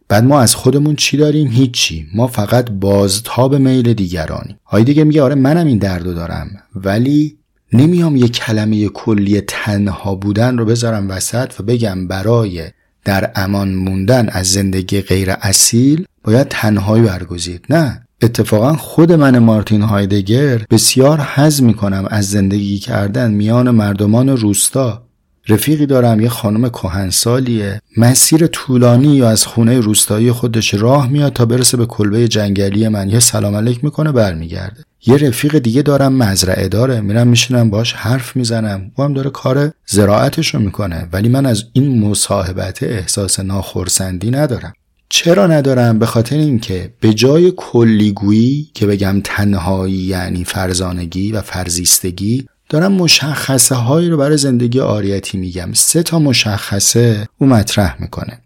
بعد 0.08 0.24
ما 0.24 0.40
از 0.40 0.54
خودمون 0.54 0.96
چی 0.96 1.16
داریم؟ 1.16 1.48
هیچی. 1.48 2.06
ما 2.14 2.26
فقط 2.26 2.70
بازتاب 2.70 3.54
میل 3.54 3.92
دیگرانی 3.92 4.56
های 4.66 4.84
دیگه 4.84 5.04
میگه 5.04 5.22
آره 5.22 5.34
منم 5.34 5.66
این 5.66 5.78
دردو 5.78 6.14
دارم 6.14 6.50
ولی 6.74 7.36
نمیام 7.72 8.16
یه 8.16 8.28
کلمه 8.28 8.88
کلی 8.88 9.40
تنها 9.40 10.14
بودن 10.14 10.58
رو 10.58 10.64
بذارم 10.64 11.10
وسط 11.10 11.60
و 11.60 11.62
بگم 11.62 12.08
برای 12.08 12.70
در 13.04 13.30
امان 13.34 13.74
موندن 13.74 14.28
از 14.28 14.46
زندگی 14.52 15.00
غیر 15.00 15.30
اصیل 15.30 16.04
باید 16.24 16.48
تنهایی 16.48 17.02
برگزید. 17.04 17.64
نه. 17.70 18.02
اتفاقا 18.22 18.72
خود 18.72 19.12
من 19.12 19.38
مارتین 19.38 19.82
هایدگر 19.82 20.58
بسیار 20.70 21.20
حز 21.20 21.62
می‌کنم 21.62 22.06
از 22.10 22.30
زندگی 22.30 22.78
کردن 22.78 23.30
میان 23.30 23.70
مردمان 23.70 24.28
روستا. 24.28 25.05
رفیقی 25.48 25.86
دارم 25.86 26.20
یه 26.20 26.28
خانم 26.28 26.68
کهنسالیه. 26.68 27.80
مسیر 27.96 28.46
طولانی 28.46 29.16
یا 29.16 29.28
از 29.30 29.46
خونه 29.46 29.80
روستایی 29.80 30.32
خودش 30.32 30.74
راه 30.74 31.08
میاد 31.08 31.32
تا 31.32 31.44
برسه 31.44 31.76
به 31.76 31.86
کلبه 31.86 32.28
جنگلی 32.28 32.88
من. 32.88 33.08
یه 33.08 33.20
سلام 33.20 33.54
علیک 33.54 33.84
می‌کنه 33.84 34.12
برمیگرده. 34.12 34.84
یه 35.06 35.16
رفیق 35.16 35.58
دیگه 35.58 35.82
دارم 35.82 36.12
مزرعه 36.12 36.68
داره. 36.68 37.00
میرم 37.00 37.28
میشینم 37.28 37.70
باش 37.70 37.92
حرف 37.92 38.36
می‌زنم. 38.36 38.90
او 38.94 39.04
هم 39.04 39.14
داره 39.14 39.30
کار 39.30 39.72
زراعتش 39.86 40.54
رو 40.54 40.60
می‌کنه. 40.60 41.08
ولی 41.12 41.28
من 41.28 41.46
از 41.46 41.64
این 41.72 42.08
مصاحبت 42.08 42.82
احساس 42.82 43.40
ناخرسندی 43.40 44.30
ندارم. 44.30 44.72
چرا 45.08 45.46
ندارم؟ 45.46 45.98
به 45.98 46.06
خاطر 46.06 46.36
اینکه 46.36 46.92
به 47.00 47.14
جای 47.14 47.52
کلیگویی 47.56 48.70
که 48.74 48.86
بگم 48.86 49.20
تنهایی 49.24 49.94
یعنی 49.94 50.44
فرزانگی 50.44 51.32
و 51.32 51.40
فرزیستگی 51.40 52.46
دارم 52.68 52.92
مشخصه 52.92 53.74
هایی 53.74 54.08
رو 54.08 54.16
برای 54.16 54.36
زندگی 54.36 54.80
آریتی 54.80 55.38
میگم. 55.38 55.72
سه 55.72 56.02
تا 56.02 56.18
مشخصه 56.18 57.28
او 57.38 57.46
مطرح 57.46 57.96
می‌کنه. 58.00 58.40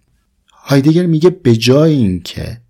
هایدگر 0.53 1.07
میگه 1.07 1.31
به 1.31 1.57
جای 1.57 1.93
اینکه 1.93 2.61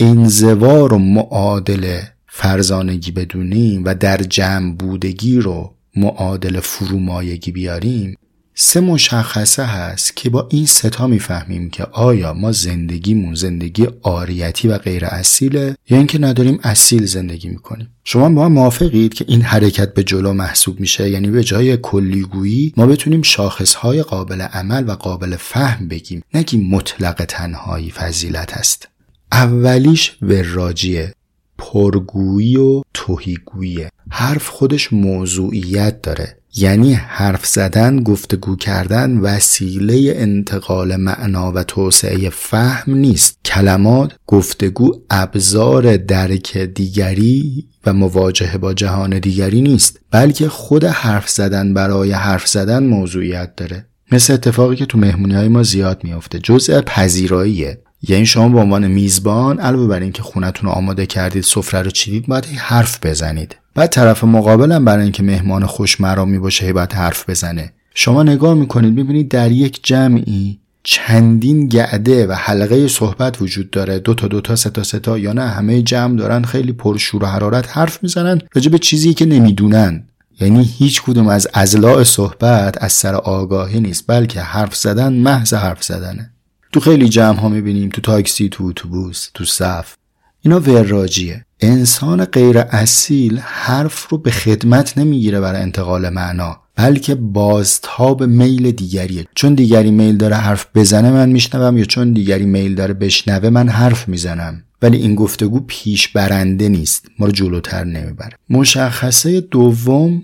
انزوا 0.00 0.86
رو 0.86 0.98
معادل 0.98 2.00
فرزانگی 2.26 3.10
بدونیم 3.10 3.82
و 3.84 3.94
در 3.94 4.16
جمع 4.16 4.72
بودگی 4.72 5.38
رو 5.38 5.74
معادل 5.96 6.60
فرومایگی 6.60 7.52
بیاریم 7.52 8.16
سه 8.58 8.80
مشخصه 8.80 9.64
هست 9.64 10.16
که 10.16 10.30
با 10.30 10.48
این 10.50 10.66
ستا 10.66 11.06
می‌فهمیم 11.06 11.70
که 11.70 11.84
آیا 11.84 12.32
ما 12.32 12.52
زندگیمون 12.52 13.34
زندگی 13.34 13.86
آریتی 14.02 14.68
و 14.68 14.78
غیر 14.78 15.04
اصیله 15.04 15.76
یا 15.90 15.98
اینکه 15.98 16.18
نداریم 16.18 16.58
اصیل 16.62 17.06
زندگی 17.06 17.48
می‌کنیم. 17.48 17.88
شما 18.04 18.28
با 18.28 18.44
هم 18.44 18.52
موافقید 18.52 19.14
که 19.14 19.24
این 19.28 19.42
حرکت 19.42 19.94
به 19.94 20.04
جلو 20.04 20.32
محسوب 20.32 20.80
میشه؟ 20.80 21.10
یعنی 21.10 21.28
به 21.28 21.44
جای 21.44 21.76
کلیگویی 21.76 22.72
ما 22.76 22.86
بتونیم 22.86 23.22
شاخصهای 23.22 24.02
قابل 24.02 24.40
عمل 24.40 24.84
و 24.88 24.92
قابل 24.92 25.36
فهم 25.36 25.88
بگیم 25.88 26.22
نگیم 26.34 26.70
مطلق 26.70 27.24
تنهایی 27.24 27.90
فضیلت 27.90 28.52
است. 28.52 28.88
اولیش 29.32 30.16
وراجیه. 30.22 31.14
پرگویی 31.58 32.56
و 32.56 32.82
توهیگوییه 32.94 33.90
حرف 34.10 34.48
خودش 34.48 34.92
موضوعیت 34.92 36.02
داره. 36.02 36.36
یعنی 36.58 36.92
حرف 36.94 37.46
زدن 37.46 38.02
گفتگو 38.02 38.56
کردن 38.56 39.18
وسیله 39.18 40.12
انتقال 40.16 40.96
معنا 40.96 41.52
و 41.52 41.62
توسعه 41.62 42.30
فهم 42.30 42.94
نیست. 42.94 43.38
کلمات 43.44 44.12
گفتگو 44.26 44.92
ابزار 45.10 45.96
درک 45.96 46.56
دیگری 46.58 47.66
و 47.86 47.92
مواجهه 47.92 48.58
با 48.58 48.74
جهان 48.74 49.18
دیگری 49.18 49.60
نیست 49.60 50.00
بلکه 50.10 50.48
خود 50.48 50.84
حرف 50.84 51.28
زدن 51.28 51.74
برای 51.74 52.12
حرف 52.12 52.46
زدن 52.48 52.84
موضوعیت 52.84 53.56
داره. 53.56 53.86
مثل 54.12 54.32
اتفاقی 54.32 54.76
که 54.76 54.86
تو 54.86 54.98
مهمونی 54.98 55.34
های 55.34 55.48
ما 55.48 55.62
زیاد 55.62 56.04
میافته. 56.04 56.38
جزء 56.38 56.80
پذیراییه. 56.80 57.78
یعنی 58.02 58.26
شما 58.26 58.48
به 58.48 58.60
عنوان 58.60 58.86
میزبان 58.86 59.58
علاوه 59.58 59.86
بر 59.86 60.00
اینکه 60.00 60.22
خونتون 60.22 60.70
رو 60.70 60.76
آماده 60.76 61.06
کردید 61.06 61.42
سفره 61.42 61.82
رو 61.82 61.90
چیدید 61.90 62.26
باید 62.26 62.44
حرف 62.44 63.06
بزنید. 63.06 63.56
بعد 63.74 63.90
طرف 63.90 64.24
مقابلم 64.24 64.84
برای 64.84 65.02
اینکه 65.02 65.22
مهمان 65.22 65.66
خوش 65.66 66.00
مرامی 66.00 66.38
باشه 66.38 66.72
باید 66.72 66.92
حرف 66.92 67.30
بزنه. 67.30 67.72
شما 67.94 68.22
نگاه 68.22 68.54
می‌کنید 68.54 68.94
می‌بینید 68.94 69.28
در 69.28 69.52
یک 69.52 69.80
جمعی 69.82 70.58
چندین 70.82 71.68
گعده 71.68 72.26
و 72.26 72.32
حلقه 72.32 72.88
صحبت 72.88 73.42
وجود 73.42 73.70
داره. 73.70 73.98
دو 73.98 74.14
تا 74.14 74.28
دو 74.28 74.40
تا 74.40 74.56
سه 74.56 74.70
تا 74.70 74.82
سه 74.82 74.98
تا 74.98 75.18
یا 75.18 75.32
نه 75.32 75.48
همه 75.48 75.82
جمع 75.82 76.16
دارن 76.16 76.42
خیلی 76.42 76.72
پرشور 76.72 77.24
و 77.24 77.26
حرارت 77.26 77.78
حرف 77.78 78.02
می‌زنن 78.02 78.40
راجع 78.54 78.70
به 78.70 78.78
چیزی 78.78 79.14
که 79.14 79.26
نمی‌دونن. 79.26 80.04
یعنی 80.40 80.70
هیچ 80.78 81.02
کدوم 81.02 81.28
از 81.28 81.48
ازلاع 81.54 82.04
صحبت 82.04 82.82
از 82.82 82.92
سر 82.92 83.14
آگاهی 83.14 83.80
نیست 83.80 84.04
بلکه 84.06 84.40
حرف 84.40 84.76
زدن 84.76 85.12
محض 85.12 85.54
حرف 85.54 85.84
زدنه. 85.84 86.30
تو 86.76 86.80
خیلی 86.80 87.08
جمع 87.08 87.38
ها 87.38 87.48
می‌بینیم 87.48 87.88
تو 87.88 88.00
تاکسی 88.00 88.48
تو 88.48 88.64
اتوبوس 88.64 89.28
تو 89.34 89.44
صف. 89.44 89.94
اینا 90.40 90.60
وراجیه. 90.60 91.44
انسان 91.60 92.24
غیر 92.24 92.58
اصیل 92.58 93.38
حرف 93.38 94.08
رو 94.08 94.18
به 94.18 94.30
خدمت 94.30 94.98
نمی‌گیره 94.98 95.40
برای 95.40 95.62
انتقال 95.62 96.08
معنا 96.08 96.60
بلکه 96.74 97.14
بازتاب 97.14 98.22
میل 98.22 98.70
دیگریه. 98.70 99.26
چون 99.34 99.54
دیگری 99.54 99.90
میل 99.90 100.16
داره 100.16 100.36
حرف 100.36 100.66
بزنه 100.74 101.10
من 101.10 101.28
میشنوم 101.28 101.78
یا 101.78 101.84
چون 101.84 102.12
دیگری 102.12 102.46
میل 102.46 102.74
داره 102.74 102.94
بشنوه 102.94 103.50
من 103.50 103.68
حرف 103.68 104.08
می‌زنم. 104.08 104.62
ولی 104.82 104.96
این 104.96 105.14
گفتگو 105.14 105.60
پیش 105.60 106.08
برنده 106.08 106.68
نیست 106.68 107.06
ما 107.18 107.26
رو 107.26 107.32
جلوتر 107.32 107.84
نمی‌بره. 107.84 108.32
مشخصه 108.50 109.40
دوم 109.40 110.22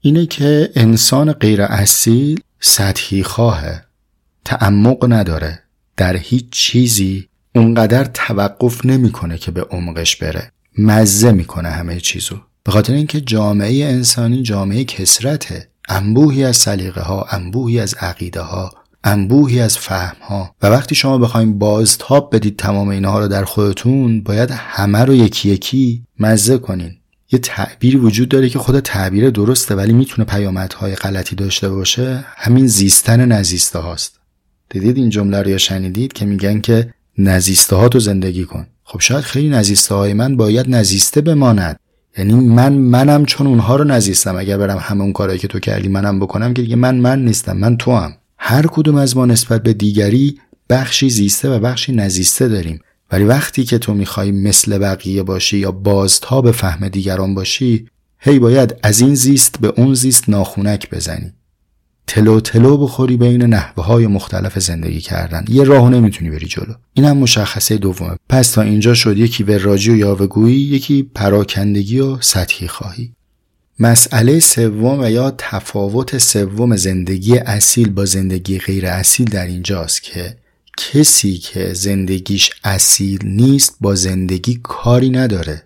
اینه 0.00 0.26
که 0.26 0.70
انسان 0.74 1.32
غیر 1.32 1.62
اصیل 1.62 2.40
سطحی 2.60 3.22
خواهه 3.22 3.84
تعمق 4.44 5.12
نداره. 5.12 5.61
در 5.96 6.16
هیچ 6.16 6.44
چیزی 6.50 7.28
اونقدر 7.54 8.04
توقف 8.04 8.86
نمی‌کنه 8.86 9.38
که 9.38 9.50
به 9.50 9.62
عمقش 9.62 10.16
بره. 10.16 10.52
مزه 10.78 11.32
می‌کنه 11.32 11.68
همه 11.68 12.00
چیزو. 12.00 12.36
به 12.64 12.72
خاطر 12.72 12.92
اینکه 12.92 13.20
جامعه 13.20 13.84
انسانی 13.84 14.42
جامعه 14.42 14.84
کسرته. 14.84 15.68
انبوهی 15.88 16.44
از 16.44 16.56
سلیقه 16.56 17.00
ها 17.00 17.26
انبوهی 17.30 17.80
از 17.80 17.94
عقیده 17.94 18.40
ها 18.40 18.70
انبوهی 19.04 19.60
از 19.60 19.78
فهم 19.78 20.16
ها 20.22 20.54
و 20.62 20.66
وقتی 20.66 20.94
شما 20.94 21.18
بخوایم 21.18 21.58
بازتاب 21.58 22.34
بدید 22.34 22.56
تمام 22.56 22.88
اینها 22.88 23.20
رو 23.20 23.28
در 23.28 23.44
خودتون 23.44 24.22
باید 24.22 24.50
همه 24.50 24.98
رو 24.98 25.14
یکی 25.14 25.48
یکی 25.48 26.02
مزه 26.18 26.58
کنین. 26.58 26.96
یه 27.32 27.38
تعبیری 27.38 27.96
وجود 27.96 28.28
داره 28.28 28.48
که 28.48 28.58
خود 28.58 28.80
تعبیر 28.80 29.30
درسته 29.30 29.74
ولی 29.74 29.92
می‌تونه 29.92 30.24
پیامدهای 30.24 30.94
غلطی 30.94 31.36
داشته 31.36 31.68
باشه. 31.68 32.24
همین 32.36 32.66
زیستن 32.66 33.32
نزیسته 33.32 33.78
هاست 33.78 34.20
دیدید 34.72 34.96
این 34.96 35.10
جمله 35.10 35.42
رو 35.42 35.50
یا 35.50 35.58
شنیدید 35.58 36.12
که 36.12 36.24
میگن 36.24 36.60
که 36.60 36.94
نزیسته 37.18 37.76
ها 37.76 37.88
تو 37.88 38.00
زندگی 38.00 38.44
کن. 38.44 38.66
خب 38.84 39.00
شاید 39.00 39.24
خیلی 39.24 39.48
نزیسته 39.48 39.94
های 39.94 40.14
من 40.14 40.36
باید 40.36 40.66
نزیسته 40.68 41.20
بماند. 41.20 41.78
یعنی 42.18 42.34
من 42.34 42.72
منم 42.72 43.24
چون 43.24 43.46
اونها 43.46 43.76
رو 43.76 43.84
نزیستم. 43.84 44.36
اگر 44.36 44.58
برم 44.58 44.78
همون 44.80 45.12
کارهایی 45.12 45.38
که 45.40 45.48
تو 45.48 45.58
کردی 45.58 45.88
منم 45.88 46.20
بکنم 46.20 46.54
که 46.54 46.62
دیگه 46.62 46.76
من 46.76 46.94
من 46.94 47.24
نیستم. 47.24 47.56
من 47.56 47.76
تو 47.76 47.92
هم. 47.92 48.12
هر 48.38 48.66
کدوم 48.66 48.96
از 48.96 49.16
ما 49.16 49.26
نسبت 49.26 49.62
به 49.62 49.72
دیگری 49.72 50.38
بخشی 50.70 51.10
زیسته 51.10 51.48
و 51.50 51.58
بخشی 51.58 51.92
نزیسته 51.92 52.48
داریم. 52.48 52.80
ولی 53.12 53.24
وقتی 53.24 53.64
که 53.64 53.78
تو 53.78 53.94
می‌خوای 53.94 54.32
مثل 54.32 54.78
بقیه 54.78 55.22
باشی 55.22 55.58
یا 55.58 55.72
بازتا 55.72 56.40
به 56.40 56.52
فهم 56.52 56.88
دیگران 56.88 57.34
باشی 57.34 57.86
هی 58.18 58.38
باید 58.38 58.74
از 58.82 59.00
این 59.00 59.14
زیست 59.14 59.60
به 59.60 59.72
اون 59.76 59.94
زیست 59.94 60.28
ناخونک 60.28 60.90
بزنی. 60.90 61.32
تلو 62.12 62.40
تلو 62.40 62.76
بخوری 62.76 63.16
بین 63.16 63.42
نحوه 63.42 63.84
های 63.84 64.06
مختلف 64.06 64.58
زندگی 64.58 65.00
کردن. 65.00 65.44
یه 65.48 65.64
راهو 65.64 65.88
نمی‌تونی 65.88 66.30
بری 66.30 66.46
جلو. 66.46 66.74
این 66.94 67.06
هم 67.06 67.16
مشخصه 67.16 67.76
دومه. 67.76 68.16
پس 68.28 68.50
تا 68.50 68.62
اینجا 68.62 68.94
شد 68.94 69.18
یکی 69.18 69.44
وراجی 69.44 69.90
و 69.90 69.96
یاوهگویی 69.96 70.60
یکی 70.60 71.02
پراکندگی 71.14 72.00
و 72.00 72.20
سطحی 72.20 72.68
خواهی. 72.68 73.12
مسئله 73.78 74.40
سوم 74.40 75.00
و 75.00 75.10
یا 75.10 75.34
تفاوت 75.38 76.18
سوم 76.18 76.76
زندگی 76.76 77.38
اصیل 77.38 77.90
با 77.90 78.04
زندگی 78.04 78.58
غیر 78.58 78.86
اصیل 78.86 79.30
در 79.30 79.46
اینجاست 79.46 80.02
که 80.02 80.36
کسی 80.78 81.38
که 81.38 81.72
زندگیش 81.72 82.50
اصیل 82.64 83.20
نیست 83.24 83.76
با 83.80 83.94
زندگی 83.94 84.60
کاری 84.62 85.10
نداره. 85.10 85.62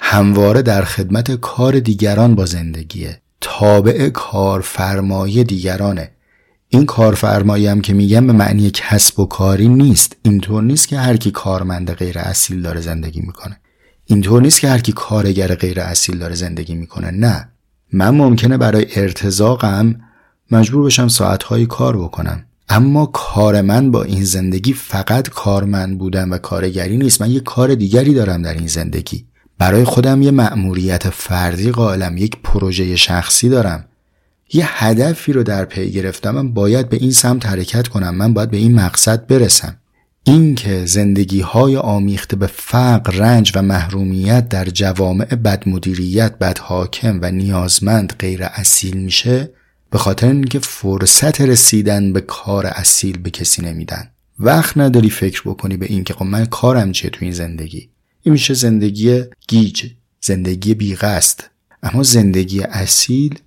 همواره 0.00 0.62
در 0.62 0.84
خدمت 0.84 1.32
کار 1.32 1.80
دیگران 1.80 2.34
با 2.34 2.46
زندگیه. 2.46 3.21
تابع 3.42 4.08
کارفرمای 4.08 5.44
دیگرانه. 5.44 6.10
این 6.68 6.86
کارفرمایی 6.86 7.66
هم 7.66 7.80
که 7.80 7.94
میگم 7.94 8.26
به 8.26 8.32
معنی 8.32 8.70
کسب 8.70 9.20
و 9.20 9.26
کاری 9.26 9.68
نیست. 9.68 10.16
اینطور 10.22 10.62
نیست 10.62 10.88
که 10.88 10.98
هر 10.98 11.16
کی 11.16 11.30
کارمند 11.30 11.92
غیر 11.92 12.18
اصیل 12.18 12.62
داره 12.62 12.80
زندگی 12.80 13.20
می‌کنه. 13.20 13.60
اینطور 14.06 14.42
نیست 14.42 14.60
که 14.60 14.68
هر 14.68 14.78
کی 14.78 14.92
کارگر 14.92 15.54
غیر 15.54 15.80
اصیل 15.80 16.18
داره 16.18 16.34
زندگی 16.34 16.74
می‌کنه. 16.74 17.10
نه. 17.10 17.48
من 17.92 18.10
ممکنه 18.10 18.56
برای 18.56 18.86
ارتزاقم 18.96 20.00
مجبور 20.50 20.84
بشم 20.84 21.08
ساعتهایی 21.08 21.66
کار 21.66 21.96
بکنم. 21.96 22.44
اما 22.68 23.06
کار 23.06 23.60
من 23.60 23.90
با 23.90 24.02
این 24.02 24.24
زندگی 24.24 24.72
فقط 24.72 25.28
کارمند 25.28 25.98
بودن 25.98 26.28
و 26.28 26.38
کارگری 26.38 26.96
نیست. 26.96 27.22
من 27.22 27.30
یه 27.30 27.40
کار 27.40 27.74
دیگری 27.74 28.14
دارم 28.14 28.42
در 28.42 28.54
این 28.54 28.66
زندگی. 28.66 29.26
برای 29.62 29.84
خودم 29.84 30.22
یه 30.22 30.30
مأموریت 30.30 31.10
فردی 31.10 31.70
قائلم 31.70 32.16
یک 32.16 32.36
پروژه 32.44 32.96
شخصی 32.96 33.48
دارم. 33.48 33.84
یه 34.52 34.84
هدفی 34.84 35.32
رو 35.32 35.42
در 35.42 35.64
پی 35.64 35.90
گرفتم 35.90 36.30
من 36.30 36.52
باید 36.52 36.88
به 36.88 36.96
این 36.96 37.12
سمت 37.12 37.46
حرکت 37.46 37.88
کنم 37.88 38.14
من 38.14 38.34
باید 38.34 38.50
به 38.50 38.56
این 38.56 38.74
مقصد 38.74 39.26
برسم. 39.26 39.76
اینکه 40.24 40.86
زندگی 40.86 41.40
های 41.40 41.76
آمیخته 41.76 42.36
به 42.36 42.46
فقر، 42.46 43.12
رنج 43.12 43.52
و 43.54 43.62
محرومیت 43.62 44.48
در 44.48 44.64
جوامع 44.64 45.24
بدمدیریت، 45.24 46.38
بدحاکم 46.38 47.18
و 47.22 47.30
نیازمند 47.30 48.14
غیر 48.18 48.44
اصیل 48.44 48.96
میشه 48.96 49.50
به 49.90 49.98
خاطر 49.98 50.26
اینکه 50.26 50.58
فرصت 50.58 51.40
رسیدن 51.40 52.12
به 52.12 52.20
کار 52.20 52.66
اصیل 52.66 53.18
به 53.18 53.30
کسی 53.30 53.62
نمیدن. 53.62 54.08
وقت 54.38 54.76
نداری 54.76 55.10
فکر 55.10 55.42
بکنی 55.44 55.76
به 55.76 55.86
اینکه 55.86 56.14
خب 56.14 56.24
من 56.24 56.44
کارم 56.44 56.92
چیه 56.92 57.10
تو 57.10 57.18
این 57.20 57.32
زندگی؟ 57.32 57.91
این 58.22 58.32
میشه 58.32 58.54
زندگی 58.54 59.22
گیج 59.48 59.86
زندگی 60.20 60.74
بیقصد. 60.74 61.40
اما 61.82 62.02
زندگی 62.02 62.62
اصیل 62.62 63.38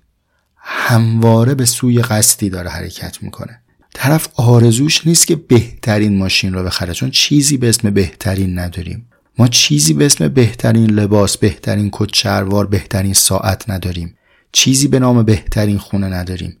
همواره 0.56 1.54
به 1.54 1.64
سوی 1.64 2.02
قصدی 2.02 2.50
داره 2.50 2.70
حرکت 2.70 3.22
می‌کنه. 3.22 3.60
طرف 3.94 4.28
آرزوش 4.34 5.06
نیست 5.06 5.26
که 5.26 5.36
بهترین 5.36 6.18
ماشین 6.18 6.54
رو 6.54 6.62
بخره 6.62 6.92
چون 6.92 7.10
چیزی 7.10 7.56
به 7.56 7.68
اسم 7.68 7.90
بهترین 7.90 8.58
نداریم. 8.58 9.08
ما 9.38 9.48
چیزی 9.48 9.92
به 9.94 10.06
اسم 10.06 10.28
بهترین 10.28 10.90
لباس 10.90 11.38
بهترین 11.38 11.88
کت 11.92 12.14
شلوار 12.14 12.66
بهترین 12.66 13.14
ساعت 13.14 13.70
نداریم. 13.70 14.16
چیزی 14.52 14.88
به 14.88 14.98
نام 14.98 15.22
بهترین 15.22 15.78
خونه 15.78 16.06
نداریم. 16.06 16.56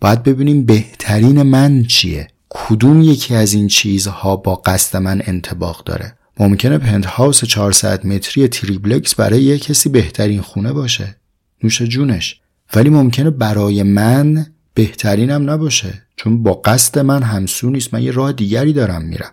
باید 0.00 0.22
ببینیم 0.22 0.64
بهترین 0.64 1.42
من 1.42 1.84
چیه. 1.84 2.28
کدوم 2.48 3.02
یکی 3.02 3.34
از 3.34 3.52
این 3.52 3.68
چیزها 3.68 4.36
با 4.36 4.54
قصد 4.54 4.98
من 4.98 5.22
انتباق 5.24 5.84
داره. 5.84 6.16
ممکنه 6.38 6.78
پنت 6.78 7.06
هاوس 7.06 7.44
400 7.44 8.06
متری 8.06 8.48
تریبلکس 8.48 9.14
برای 9.14 9.42
یک 9.42 9.64
کسی 9.64 9.88
بهترین 9.88 10.40
خونه 10.40 10.72
باشه. 10.72 11.16
نوش 11.64 11.82
جونش. 11.82 12.40
ولی 12.74 12.90
ممکنه 12.90 13.30
برای 13.30 13.82
من 13.82 14.46
بهترینم 14.74 15.50
نباشه 15.50 16.02
چون 16.16 16.42
با 16.42 16.52
قصد 16.52 16.98
من 16.98 17.22
همسو 17.22 17.70
نیست 17.70 17.94
من 17.94 18.02
یه 18.02 18.10
راه 18.10 18.32
دیگری 18.32 18.72
دارم 18.72 19.04
میرم. 19.04 19.32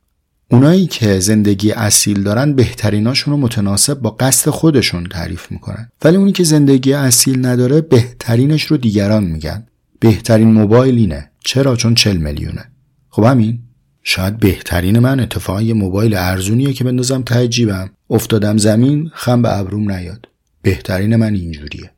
اونایی 0.52 0.88
که 0.88 1.20
زندگی 1.20 1.72
اصیل 1.72 2.24
دارن 2.24 2.54
بهتریناشون 2.54 3.34
رو 3.34 3.40
متناسب 3.40 4.00
با 4.00 4.10
قصد 4.10 4.50
خودشون 4.52 5.04
تعریف 5.04 5.52
می‌کنن. 5.52 5.90
ولی 6.06 6.18
اونی 6.18 6.32
که 6.32 6.44
زندگی 6.44 6.94
اصیل 6.94 7.46
نداره 7.46 7.82
بهترینش 7.82 8.64
رو 8.64 8.78
دیگران 8.78 9.24
میگن. 9.24 9.66
بهترین 10.00 10.52
موبایل 10.52 10.96
اینه. 10.96 11.32
چرا؟ 11.46 11.76
چون 11.76 11.96
40 11.96 12.18
میلیونه. 12.18 12.66
خب 13.10 13.24
همین؟ 13.24 13.60
شاید 14.04 14.38
بهترین 14.38 15.00
من 15.00 15.20
اتفاقا 15.20 15.62
یه 15.62 15.74
موبایل 15.74 16.16
ارزونیه 16.18 16.74
که 16.74 16.84
بندازم 16.84 17.22
ته 17.22 17.48
جیبم. 17.48 17.90
افتادم 18.10 18.58
زمین 18.58 19.12
خم 19.14 19.42
به 19.42 19.58
ابروم 19.58 19.92
نیاد. 19.92 20.28
بهترین 20.62 21.16
من 21.16 21.34
اینجوریه. 21.34 21.92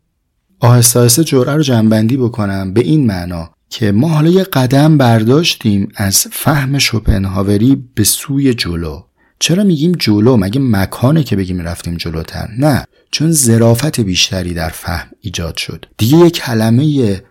آهسته 0.59 0.99
آهسته 0.99 1.23
جرعه 1.23 1.55
رو 1.55 1.63
جنبندی 1.63 2.17
بکنم 2.17 2.73
به 2.73 2.81
این 2.81 3.05
معنا 3.05 3.49
که 3.69 3.91
ما 3.91 4.09
حالا 4.09 4.29
یه 4.29 4.43
قدم 4.43 4.97
برداشتیم 4.97 5.91
از 5.95 6.27
فهم 6.31 6.77
شوپنهاوری 6.77 7.83
به 7.95 8.03
سوی 8.03 8.53
جلو. 8.53 9.03
چرا 9.39 9.63
میگیم 9.63 9.91
جلو؟ 9.91 10.37
مگه 10.37 10.61
مکانه 10.61 11.23
که 11.23 11.35
بگیم 11.35 11.61
رفتیم 11.61 11.95
جلوتر؟ 11.95 12.49
نه. 12.59 12.85
چون 13.11 13.31
زرافت 13.31 13.99
بیشتری 13.99 14.53
در 14.53 14.69
فهم 14.69 15.07
ایجاد 15.21 15.57
شد. 15.57 15.85
دیگه 15.97 16.17
یه 16.17 16.29
کلمه 16.29 17.21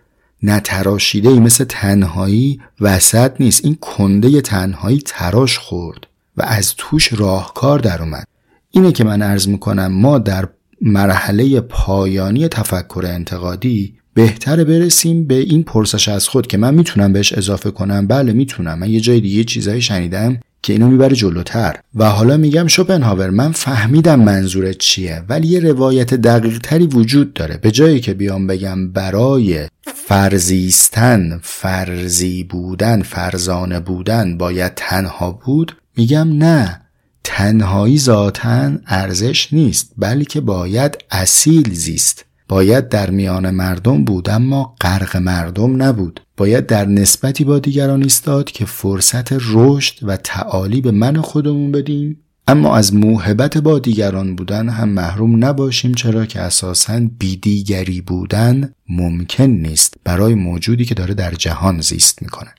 نتراشیده 0.43 1.29
ای 1.29 1.39
مثل 1.39 1.63
تنهایی 1.63 2.59
وسط 2.81 3.31
نیست. 3.39 3.65
این 3.65 3.75
کنده 3.75 4.41
تنهایی 4.41 5.01
تراش 5.05 5.57
خورد 5.57 6.07
و 6.37 6.43
از 6.45 6.73
توش 6.77 7.13
راهکار 7.13 7.79
در 7.79 8.01
اومد 8.01 8.27
اینه 8.71 8.91
که 8.91 9.03
من 9.03 9.21
عرض 9.21 9.47
می‌کنم 9.47 9.87
ما 9.87 10.17
در 10.17 10.47
مرحله 10.81 11.61
پایانی 11.61 12.47
تفکر 12.47 13.03
انتقادی 13.05 13.93
بهتره 14.13 14.63
برسیم 14.63 15.27
به 15.27 15.35
این 15.35 15.63
پرسش 15.63 16.07
از 16.07 16.27
خود 16.27 16.47
که 16.47 16.57
من 16.57 16.73
می‌تونم 16.73 17.13
بهش 17.13 17.33
اضافه 17.33 17.71
کنم. 17.71 18.07
بله 18.07 18.33
می‌تونم. 18.33 18.79
من 18.79 18.89
یه 18.89 18.99
جای 18.99 19.19
دیگه 19.19 19.43
چیزایی 19.43 19.81
شنیدم. 19.81 20.39
که 20.63 20.73
اینو 20.73 20.87
می‌بره 20.87 21.15
جلوتر. 21.15 21.75
و 21.95 22.09
حالا 22.09 22.37
میگم 22.37 22.67
شوپنهاور 22.67 23.29
من 23.29 23.51
فهمیدم 23.51 24.19
منظورت 24.19 24.77
چیه 24.77 25.23
ولی 25.29 25.47
یه 25.47 25.59
روایت 25.59 26.13
دقیق 26.13 26.59
تری 26.59 26.87
وجود 26.87 27.33
داره. 27.33 27.57
به 27.57 27.71
جایی 27.71 27.99
که 27.99 28.13
بیام 28.13 28.47
بگم 28.47 28.91
برای 28.91 29.67
فرزیستن 29.95 31.39
فرزی 31.43 32.43
بودن 32.43 33.01
فرزانه 33.01 33.79
بودن 33.79 34.37
باید 34.37 34.73
تنها 34.75 35.31
بود 35.31 35.77
میگم 35.97 36.37
نه 36.37 36.81
تنهایی 37.23 37.97
ذاتا 37.97 38.71
ارزش 38.87 39.53
نیست 39.53 39.91
بلکه 39.97 40.41
باید 40.41 40.97
اصیل 41.11 41.73
زیست. 41.73 42.25
باید 42.51 42.89
در 42.89 43.09
میان 43.09 43.49
مردم 43.49 44.03
بود 44.03 44.29
اما 44.29 44.75
غرق 44.81 45.17
مردم 45.17 45.83
نبود. 45.83 46.21
باید 46.37 46.65
در 46.65 46.85
نسبتی 46.85 47.43
با 47.43 47.59
دیگران 47.59 48.03
ایستاد 48.03 48.51
که 48.51 48.65
فرصت 48.65 49.33
رشد 49.33 49.99
و 50.03 50.17
تعالی 50.17 50.81
به 50.81 50.91
من 50.91 51.21
خودمون 51.21 51.71
بدیم. 51.71 52.17
اما 52.47 52.75
از 52.75 52.93
موهبت 52.93 53.57
با 53.57 53.79
دیگران 53.79 54.35
بودن 54.35 54.69
هم 54.69 54.89
محروم 54.89 55.45
نباشیم 55.45 55.93
چرا 55.93 56.25
که 56.25 56.39
اساساً 56.39 56.99
بیدیگری 57.19 58.01
بودن 58.01 58.73
ممکن 58.89 59.43
نیست 59.43 59.93
برای 60.03 60.35
موجودی 60.35 60.85
که 60.85 60.95
داره 60.95 61.13
در 61.13 61.31
جهان 61.31 61.81
زیست 61.81 62.21
می‌کنه. 62.21 62.49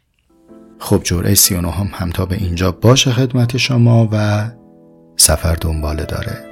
خب 0.79 1.01
جرعه 1.05 1.35
39 1.35 1.71
هم, 1.71 1.91
هم 1.93 2.11
تا 2.11 2.27
به 2.27 2.37
اینجا 2.37 2.73
باشه 2.73 3.11
خدمت 3.13 3.57
شما 3.57 4.09
و 4.13 4.51
سفر 5.17 5.55
دنباله 5.55 6.05
داره. 6.05 6.52